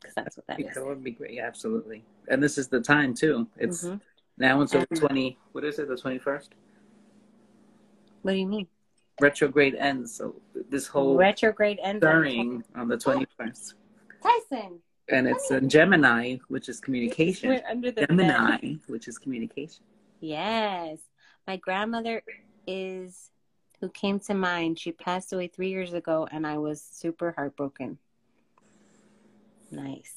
[0.00, 0.74] because that's what that is.
[0.74, 1.34] That would be great.
[1.34, 2.04] Yeah, absolutely.
[2.28, 3.48] And this is the time too.
[3.56, 4.00] It's Mhm.
[4.38, 5.38] now until the twenty.
[5.52, 5.88] What is it?
[5.88, 6.54] The twenty first.
[8.22, 8.66] What do you mean?
[9.20, 10.14] Retrograde ends.
[10.14, 12.02] So this whole Retrograde ends.
[12.04, 13.74] on- during on the twenty first,
[14.22, 14.80] Tyson.
[15.08, 17.60] and it's in Gemini, which is communication.
[17.68, 18.08] Under the bed.
[18.08, 19.84] Gemini, which is communication.
[20.20, 21.00] Yes.
[21.46, 22.22] My grandmother
[22.66, 23.30] is
[23.80, 24.78] who came to mind.
[24.78, 27.98] She passed away three years ago, and I was super heartbroken.
[29.70, 30.14] Nice.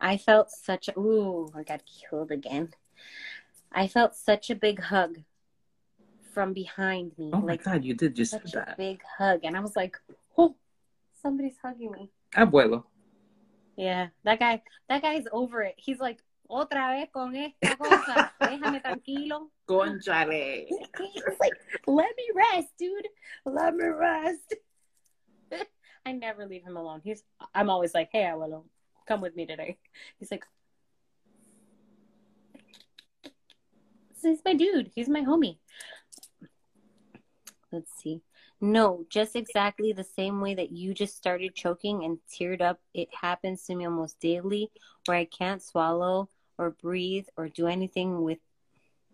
[0.00, 2.70] I felt such a, ooh, I got killed again.
[3.72, 5.18] I felt such a big hug
[6.32, 7.30] from behind me.
[7.32, 8.76] Oh my like God, you did just such say a that.
[8.76, 9.40] big hug.
[9.42, 9.96] And I was like,
[10.38, 10.54] oh,
[11.20, 12.10] somebody's hugging me.
[12.34, 12.84] Abuelo.
[13.76, 15.74] Yeah, that guy, that guy's over it.
[15.76, 16.18] He's like,
[16.50, 18.34] otra vez con esta cosa.
[18.40, 19.50] Déjame tranquilo.
[19.64, 20.66] Conchale.
[21.40, 23.08] Like, let me rest, dude.
[23.44, 24.54] Let me rest.
[26.06, 27.00] I never leave him alone.
[27.02, 27.22] He's
[27.54, 28.64] I'm always like, hey abuelo,
[29.06, 29.78] come with me today.
[30.18, 30.44] He's like
[34.22, 34.90] He's my dude.
[34.94, 35.56] He's my homie.
[37.72, 38.20] Let's see.
[38.60, 42.78] No, just exactly the same way that you just started choking and teared up.
[42.92, 44.70] It happens to me almost daily
[45.06, 46.28] where I can't swallow
[46.60, 48.38] or breathe or do anything with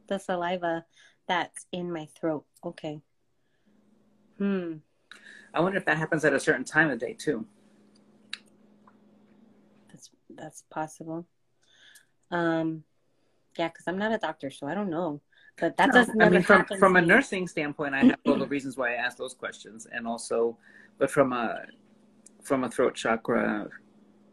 [0.09, 0.85] the saliva
[1.29, 2.45] that's in my throat.
[2.65, 3.01] Okay.
[4.37, 4.75] Hmm.
[5.55, 7.47] I wonder if that happens at a certain time of day too.
[9.89, 11.27] That's that's possible.
[12.33, 12.83] Um,
[13.57, 15.23] yeah, because I'm not a doctor, so I don't know.
[15.57, 16.21] But that No, doesn't.
[16.21, 19.17] I mean, from from a nursing standpoint, I have all the reasons why I ask
[19.17, 20.59] those questions, and also,
[20.99, 21.65] but from a
[22.43, 23.69] from a throat chakra,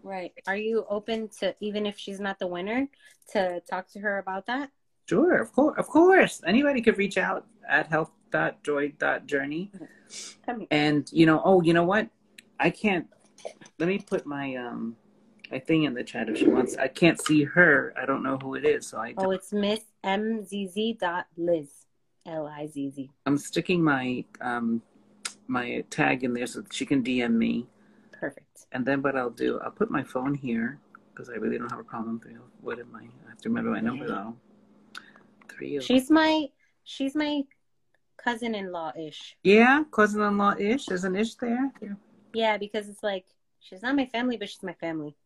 [0.04, 0.34] Right.
[0.48, 2.88] Are you open to even if she's not the winner
[3.32, 4.70] to talk to her about that?
[5.10, 9.72] sure, of course, of course, anybody could reach out at health.joy.journey,
[10.46, 10.68] Come here.
[10.72, 12.10] and you know, oh, you know what,
[12.60, 13.08] I can't.
[13.80, 14.96] Let me put my um
[15.52, 16.76] my thing in the chat if she wants.
[16.78, 17.94] I can't see her.
[17.98, 21.70] I don't know who it is, so I Oh, it's Miss MZZ dot Liz.
[22.26, 23.12] L I Z Z.
[23.26, 24.82] I'm sticking my um
[25.48, 27.68] my tag in there so she can DM me.
[28.24, 28.68] Perfect.
[28.72, 30.80] And then what I'll do, I'll put my phone here
[31.14, 32.22] because I really don't have a problem.
[32.22, 33.02] Three, what am I?
[33.02, 34.34] I have to remember my number though.
[35.50, 35.78] Three.
[35.82, 36.48] She's my
[36.86, 37.42] she's my
[38.16, 39.36] cousin in law ish.
[39.44, 40.86] Yeah, cousin-in-law ish.
[40.86, 41.70] There's an ish there.
[41.82, 41.90] Yeah,
[42.34, 43.26] yeah, because it's like
[43.60, 45.18] she's not my family, but she's my family.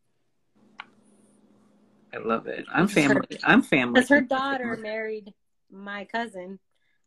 [2.11, 2.65] I love it.
[2.73, 3.39] I'm This is her- family.
[3.43, 3.93] I'm family.
[3.93, 5.35] Because her daughter married
[5.69, 6.57] my cousin.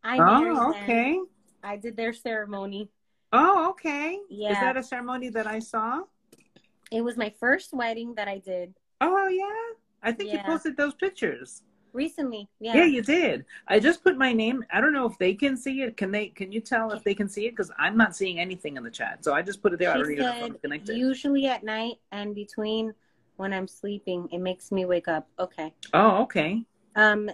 [0.05, 0.83] I oh, married Oh, them.
[0.85, 1.19] okay.
[1.65, 2.91] I did their ceremony.
[3.33, 4.19] Oh, okay.
[4.29, 4.53] Yeah.
[4.53, 6.03] Is that a ceremony that I saw?
[6.91, 8.75] It was my first wedding that I did.
[9.01, 9.77] Oh, yeah.
[10.03, 11.63] I think you posted those pictures.
[11.93, 12.49] recently.
[12.61, 12.75] Yeah.
[12.77, 13.45] Yeah, you did.
[13.69, 14.65] I just put my name.
[14.73, 15.97] I don't know if they can see it.
[15.97, 16.29] Can they?
[16.29, 17.51] Can you tell if they can see it?
[17.51, 19.25] Because I'm not seeing anything in the chat.
[19.25, 19.93] So I just put it there.
[20.05, 20.97] She if I'm said connected.
[20.97, 22.95] usually at night and between
[23.37, 25.29] when I'm sleeping, it makes me wake up.
[25.39, 25.75] Okay.
[25.95, 26.65] Oh, okay.
[26.97, 27.31] Um,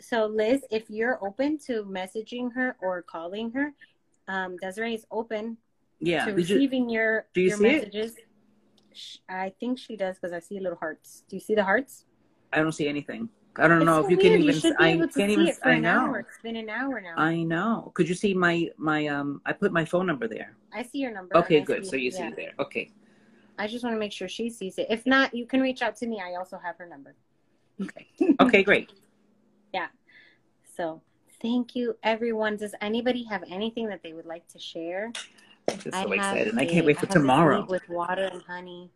[0.00, 3.72] so Liz, if you're open to messaging her or calling her,
[4.28, 5.56] um, Desiree is open
[6.00, 6.24] Yeah.
[6.26, 8.16] to Did you, receiving your do you your see messages.
[8.92, 11.22] Sh- I think she does because I see little hearts.
[11.28, 12.06] Do you see the hearts?
[12.52, 13.28] I don't see anything.
[13.58, 14.32] I don't It's know so if you weird.
[14.40, 14.60] can even.
[14.60, 15.46] be I can't see even.
[15.48, 15.90] it I know.
[16.00, 16.18] hour.
[16.20, 17.14] It's been an hour now.
[17.16, 17.90] I, know.
[17.94, 19.40] Could you see my my um?
[19.46, 20.54] I put my phone number there.
[20.72, 21.36] I see your number.
[21.38, 21.84] Okay, good.
[21.84, 22.28] see- So you yeah.
[22.30, 22.52] see there.
[22.58, 22.92] Okay.
[23.58, 24.86] I just want to make sure she sees it.
[24.90, 26.20] If not, you can reach out to me.
[26.22, 27.14] I also have her number.
[27.80, 28.06] Okay.
[28.40, 28.62] Okay.
[28.62, 28.92] Great.
[29.74, 29.88] Yeah.
[30.76, 31.02] So
[31.40, 32.56] thank you, everyone.
[32.56, 35.12] Does anybody have anything that they would like to share?
[35.68, 36.58] I'm just so excited.
[36.58, 37.66] I a- can't wait for tomorrow.
[37.68, 38.90] with water and honey.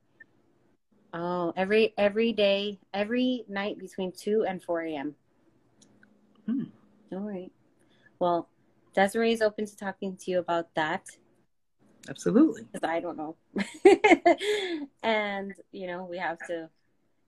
[1.13, 5.15] Oh, every every day, every night between two and four a.m.
[6.47, 6.65] Hmm.
[7.13, 7.51] All right.
[8.21, 8.49] Well,
[8.95, 11.07] Desiree is open to talking to you about that
[12.09, 12.63] Absolutely.
[12.71, 13.37] because I don't know.
[15.03, 16.69] and you know, we have to.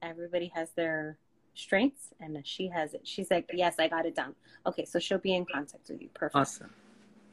[0.01, 1.19] Everybody has their
[1.55, 3.07] strengths, and she has it.
[3.07, 4.35] She's like, "Yes, I got it down."
[4.67, 6.09] Okay, so she'll be in contact with you.
[6.15, 6.37] Perfect.
[6.37, 6.71] Awesome.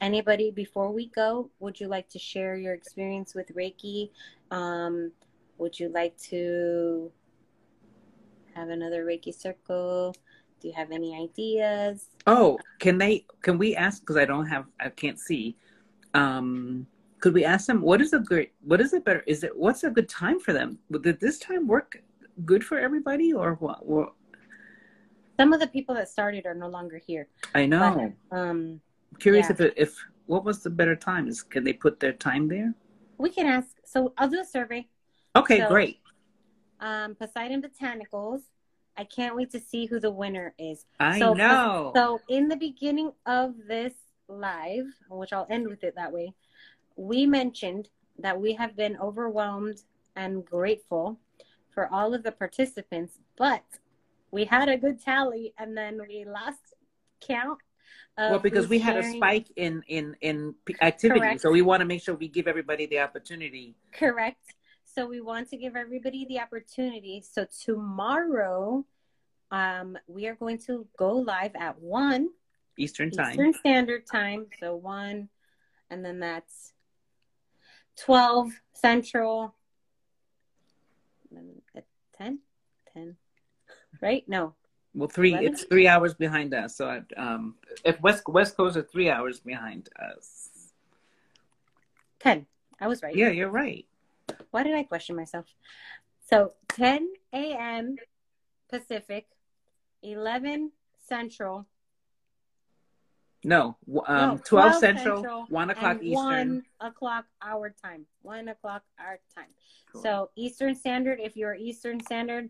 [0.02, 4.12] Anybody before we go, would you like to share your experience with Reiki?
[4.50, 5.12] Um,
[5.58, 7.12] would you like to
[8.56, 10.16] have another Reiki circle?
[10.60, 12.10] Do you have any ideas?
[12.28, 13.26] Oh, can they?
[13.42, 14.02] Can we ask?
[14.02, 14.66] Because I don't have.
[14.80, 15.58] I can't see.
[16.14, 16.88] Um,
[17.20, 18.50] could we ask them what is a good?
[18.62, 19.24] What is it better?
[19.28, 20.80] Is it what's a good time for them?
[21.02, 22.02] Did this time work
[22.46, 23.86] good for everybody, or what?
[23.86, 24.14] what?
[25.38, 27.28] Some of the people that started are no longer here.
[27.56, 28.14] I know.
[28.32, 28.82] Um,
[29.20, 29.54] Curious yeah.
[29.54, 31.42] if it, if what was the better times?
[31.42, 32.74] Can they put their time there?
[33.18, 33.76] we can ask.
[33.84, 34.88] So I'll do a survey.
[35.36, 36.00] Okay, So- great.
[36.80, 38.44] Um, Poseidon Botanicals.
[38.96, 40.86] I can't wait to see who the winner is.
[41.00, 41.92] I So- know.
[41.96, 43.94] So, in the beginning of this
[44.30, 46.34] live, which I'll end with it that way,
[46.96, 49.82] we mentioned that we have been overwhelmed
[50.16, 51.20] and grateful
[51.80, 53.64] for all of the participants, but
[54.32, 56.60] we had a good tally and then we lost
[57.26, 57.58] count.
[58.18, 61.40] Of well, because we had a spike in in in activity, Correct.
[61.40, 63.78] so we want to make sure we give everybody the opportunity.
[63.94, 64.44] Correct.
[64.84, 67.24] So we want to give everybody the opportunity.
[67.26, 68.86] So tomorrow,
[69.50, 72.28] um, we are going to go live at one
[72.78, 73.32] Eastern time.
[73.32, 74.48] Eastern Standard Time.
[74.60, 75.30] So one,
[75.90, 76.74] and then that's
[77.96, 79.56] twelve Central.
[82.20, 82.40] And
[82.94, 83.06] 10?
[83.06, 83.16] 10.
[84.02, 84.28] Right?
[84.28, 84.54] No.
[84.94, 85.32] Well, three.
[85.32, 85.54] Eleven?
[85.54, 86.76] It's three hours behind us.
[86.76, 90.50] So, I, um, if West West Coast are three hours behind us.
[92.20, 92.46] Ten.
[92.80, 93.16] I was right.
[93.16, 93.86] Yeah, you're right.
[94.52, 95.46] Why did I question myself?
[96.30, 97.96] So 10 a.m.
[98.70, 99.26] Pacific,
[100.04, 100.72] 11
[101.08, 101.66] Central,
[103.44, 106.14] No, um, No, 12, 12 Central, Central, one o'clock Eastern.
[106.14, 108.06] one o'clock our time.
[108.22, 109.48] One o'clock our time.
[109.92, 110.02] Cool.
[110.02, 112.50] So Eastern Standard, if you're Eastern Standard,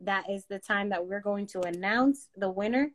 [0.00, 2.90] that is the time that we're going to announce the winner.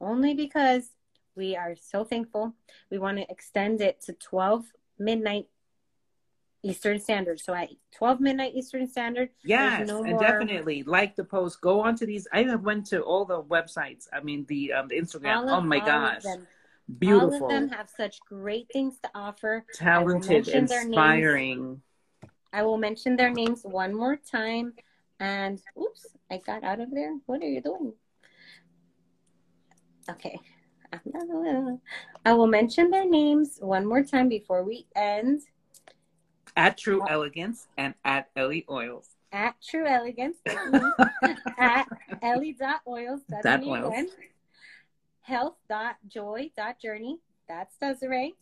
[0.00, 0.90] Only because
[1.34, 2.54] we are so thankful.
[2.90, 4.66] We want to extend it to 12
[4.98, 5.48] midnight
[6.62, 7.40] Eastern Standard.
[7.40, 11.60] So at 12 midnight Eastern Standard, Yes, no and more- definitely like the post.
[11.60, 12.26] Go on to these.
[12.32, 14.06] I went to all the websites.
[14.12, 15.36] I mean, the um, the Instagram.
[15.36, 16.46] all oh of, my gosh, them,
[16.98, 19.64] beautiful, all of them have such great things to offer.
[19.74, 21.82] talented, inspiring.
[22.52, 24.72] I will mention their names one more time.
[25.20, 27.16] And oops, I got out of there.
[27.26, 27.92] What are you doing?
[30.08, 30.38] Okay.
[32.24, 35.42] I will mention their names one more time before we end.
[36.56, 39.08] At True Elegance and at Ellie Oils.
[39.32, 40.38] At True Elegance,
[41.58, 41.86] at
[42.22, 43.92] ellie.oils, that's Dot oils.
[45.26, 47.18] Health.joy.journey,
[47.48, 48.34] that's Desiree.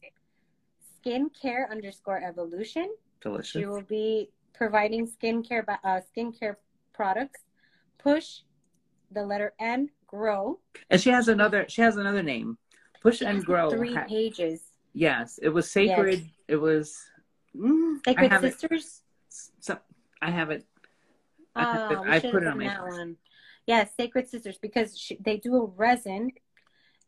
[1.05, 3.51] Skincare underscore evolution, Delicious.
[3.53, 6.57] She will be providing skincare uh, skincare
[6.93, 7.41] products.
[7.99, 8.41] Push
[9.11, 10.61] the letter N, grow.
[10.91, 11.65] And she has another.
[11.69, 12.59] She has another name.
[13.01, 13.71] Push She and grow.
[13.71, 14.61] Three pages.
[14.93, 16.29] yes, it was sacred.
[16.49, 16.99] It was.
[17.57, 18.41] Mm, I Sacred it.
[18.61, 19.03] Sisters.
[19.61, 19.79] So,
[20.21, 20.67] I have it.
[21.57, 22.99] I have it- we I put it on my that post.
[22.99, 23.17] one.
[23.67, 26.33] Yes, Sacred Sisters because she, they do a resin,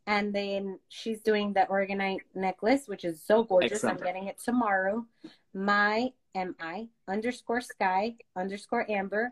[0.07, 3.73] and then she's doing the orgonite necklace, which is so gorgeous.
[3.73, 3.99] Excellent.
[3.99, 5.05] I'm getting it tomorrow.
[5.53, 9.31] My M I underscore sky underscore amber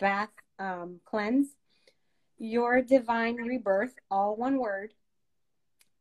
[0.00, 1.48] bath um, cleanse.
[2.38, 4.92] Your divine rebirth, all one word.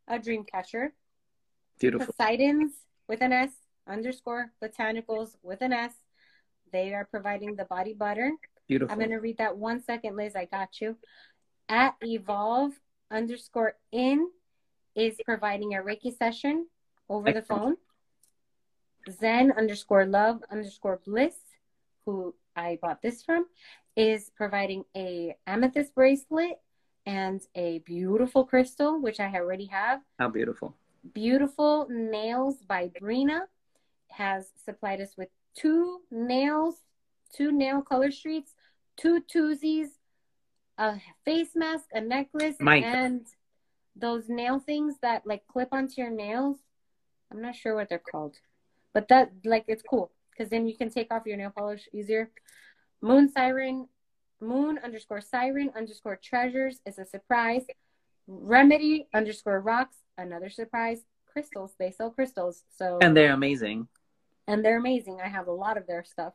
[0.07, 0.93] A dream catcher.
[1.79, 2.07] Beautiful.
[2.07, 2.73] Poseidon's
[3.07, 3.51] with an S
[3.87, 5.93] underscore botanicals with an S.
[6.71, 8.31] They are providing the body butter.
[8.67, 8.91] Beautiful.
[8.91, 10.35] I'm going to read that one second, Liz.
[10.35, 10.97] I got you.
[11.69, 12.73] At evolve
[13.11, 14.29] underscore in
[14.95, 16.67] is providing a Reiki session
[17.09, 17.75] over the phone.
[19.11, 21.35] Zen underscore love underscore bliss,
[22.05, 23.45] who I bought this from,
[23.95, 26.59] is providing a amethyst bracelet
[27.05, 30.01] and a beautiful crystal, which I already have.
[30.17, 30.75] How beautiful.
[31.13, 33.41] Beautiful Nails by Brina
[34.09, 36.75] has supplied us with two nails,
[37.33, 38.55] two nail color streets,
[38.97, 39.89] two twosies,
[40.77, 42.55] a face mask, a necklace,
[42.85, 43.25] and
[43.95, 46.57] those nail things that like clip onto your nails.
[47.31, 48.35] I'm not sure what they're called,
[48.93, 52.29] but that like it's cool because then you can take off your nail polish easier.
[53.01, 53.87] Moon Siren,
[54.41, 57.63] Moon underscore Siren underscore Treasures is a surprise.
[58.27, 61.01] Remedy underscore Rocks, another surprise.
[61.31, 63.87] Crystals, they sell crystals, so And they're amazing.
[64.47, 65.19] and they're amazing.
[65.23, 66.33] I have a lot of their stuff.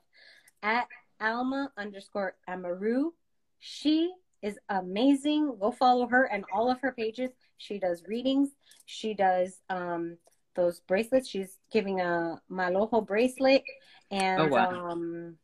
[0.63, 0.89] At
[1.21, 3.11] Alma underscore Amaru,
[3.59, 4.13] she
[4.43, 5.57] is amazing.
[5.61, 7.31] Go follow her and all of her pages.
[7.59, 8.51] She does readings.
[8.87, 10.17] She does um
[10.57, 11.29] those bracelets.
[11.29, 13.63] She's giving a Malojo bracelet,
[14.11, 14.91] and Oh, wow.
[14.91, 15.37] um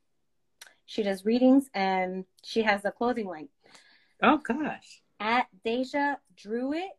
[0.86, 3.49] she does readings and she has a clothing line.
[4.22, 5.03] Oh gosh.
[5.20, 6.90] At Deja Drew It,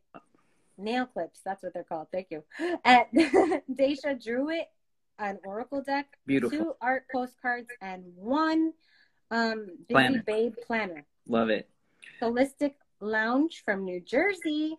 [0.77, 1.41] nail clips.
[1.45, 2.07] That's what they're called.
[2.11, 2.43] Thank you.
[2.83, 3.07] At
[3.73, 4.67] Deja Drew It,
[5.19, 6.57] an oracle deck, Beautiful.
[6.57, 8.73] two art postcards, and one
[9.31, 10.23] um busy Planner.
[10.25, 11.05] babe planner.
[11.27, 11.69] Love it.
[12.21, 14.77] Soulistic Lounge from New Jersey.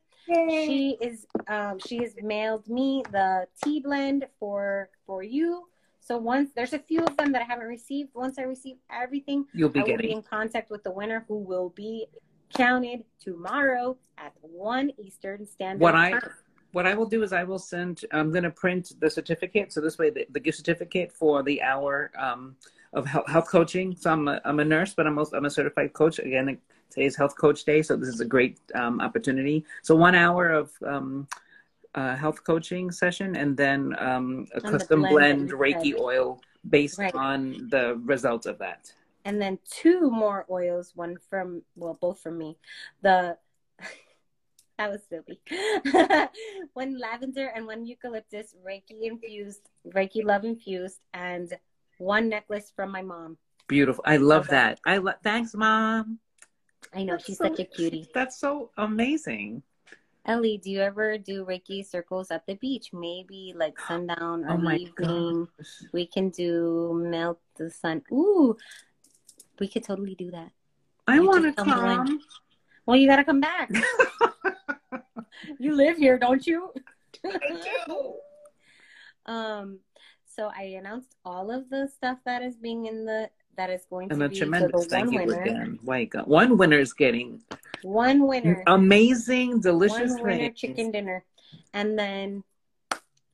[0.66, 5.68] She is um she has mailed me the tea blend for for you.
[6.00, 8.10] So once there's a few of them that I haven't received.
[8.14, 11.38] Once I receive everything, You'll be I will be in contact with the winner who
[11.38, 12.06] will be
[12.54, 16.18] counted tomorrow at one Eastern Standard What I-
[16.72, 18.04] what I will do is I will send.
[18.12, 21.62] I'm going to print the certificate, so this way the, the gift certificate for the
[21.62, 22.56] hour um,
[22.92, 23.96] of health, health coaching.
[23.96, 26.18] So I'm a, I'm a nurse, but I'm also I'm a certified coach.
[26.18, 26.58] Again,
[26.90, 29.64] today's Health Coach Day, so this is a great um, opportunity.
[29.82, 31.26] So one hour of um,
[31.94, 36.00] uh, health coaching session, and then um, a And the custom blend blend, Reiki said.
[36.00, 37.14] oil based Right.
[37.14, 38.92] on the results of that.
[39.24, 42.56] and then two more oils one from well both from me
[43.02, 43.36] the
[44.78, 45.40] that was silly
[46.74, 51.52] one lavender and one eucalyptus reiki infused reiki love infused and
[51.98, 53.36] one necklace from my mom
[53.68, 54.02] Beautiful.
[54.06, 54.56] I love Okay.
[54.56, 54.80] that.
[54.86, 55.16] I love.
[55.22, 56.18] thanks, mom.
[56.94, 59.62] I know That's she's so- such a cutie That's so amazing.
[60.26, 64.58] ellie do you ever do reiki circles at the beach maybe like sundown Oh or
[64.58, 65.82] my evening gosh.
[65.92, 68.56] we can do melt the sun ooh
[69.58, 70.50] we could totally do that
[71.06, 71.96] I want to just tell me when.
[72.06, 72.20] come.
[72.86, 73.70] well you gotta come back
[75.58, 76.72] you live here don't you
[79.26, 79.80] Um,
[80.24, 83.28] so I announced all of the stuff that is being in the
[83.58, 85.42] that is going And to a be tremendous thank one you winner.
[85.42, 85.78] again.
[86.24, 87.42] One winner is getting
[87.82, 90.58] One winner, amazing, delicious one winner things.
[90.60, 91.24] chicken dinner,
[91.74, 92.44] and then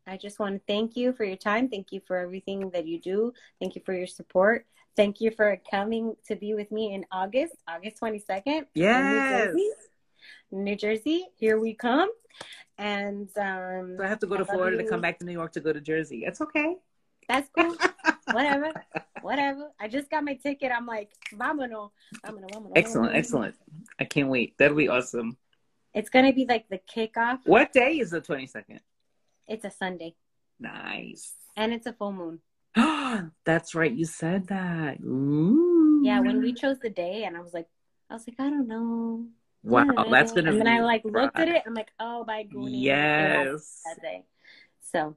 [0.07, 1.69] I just want to thank you for your time.
[1.69, 3.33] Thank you for everything that you do.
[3.61, 4.67] Thank you for your support.
[4.97, 8.67] Thank you for coming to be with me in August, August twenty second.
[8.75, 9.55] Yes.
[9.55, 9.71] New Jersey.
[10.53, 12.11] New Jersey, here we come.
[12.79, 15.33] And um, So I have to go to I Florida to come back to New
[15.33, 16.25] York to go to Jersey.
[16.25, 16.77] It's okay.
[17.29, 17.77] That's cool.
[18.33, 18.73] whatever.
[19.23, 19.71] Whatever.
[19.81, 20.73] I just got my ticket.
[20.73, 21.91] I'm like, vámonos.
[22.25, 22.73] Vámonos, vámonos.
[22.77, 23.19] Excellent, vámonos.
[23.19, 23.55] excellent.
[23.99, 24.55] I can't wait.
[24.59, 25.37] That'll be awesome.
[25.95, 27.39] It's going to be like the kickoff.
[27.45, 28.81] What day is the 22nd?
[29.47, 30.15] It's a Sunday
[30.59, 31.35] Nice.
[31.57, 32.41] and it's a full moon.
[33.45, 33.93] That's right.
[33.93, 35.01] You said that.
[35.03, 36.01] Ooh.
[36.05, 37.67] Yeah, when we chose the day, and I was like,
[38.11, 39.27] I was like, I don't know.
[39.63, 40.51] Wow, that's gonna.
[40.51, 41.63] And then I like looked at it.
[41.67, 42.83] I'm like, oh, by Goonie.
[42.83, 44.25] Yes, That day.
[44.93, 45.17] So,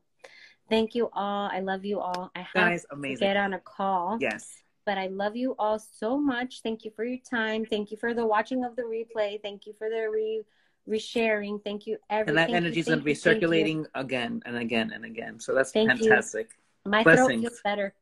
[0.69, 1.49] thank you all.
[1.51, 2.31] I love you all.
[2.35, 3.27] I have guys, to amazing.
[3.27, 4.17] get on a call.
[4.19, 4.53] Yes,
[4.85, 6.61] but I love you all so much.
[6.61, 7.65] Thank you for your time.
[7.65, 9.41] Thank you for the watching of the replay.
[9.41, 10.43] Thank you for the re
[10.87, 11.61] resharing.
[11.63, 12.29] Thank you everything.
[12.29, 13.19] and that energy is going to be you, you.
[13.19, 15.39] circulating again and again and again.
[15.39, 16.09] So that's Thank you.
[16.09, 16.51] fantastic.
[16.85, 17.93] My throat feels better.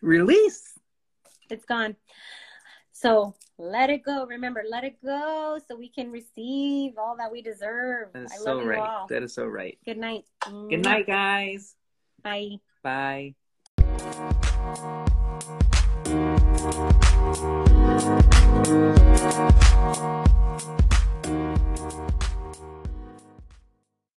[0.00, 0.78] Release.
[1.50, 1.96] It's gone.
[3.00, 4.26] So let it go.
[4.26, 8.12] Remember, let it go so we can receive all that we deserve.
[8.12, 9.08] That is I so right.
[9.08, 9.78] That is so right.
[9.86, 10.24] Good night.
[10.68, 11.76] Good night, guys.
[12.22, 12.58] Bye.
[12.82, 13.34] Bye.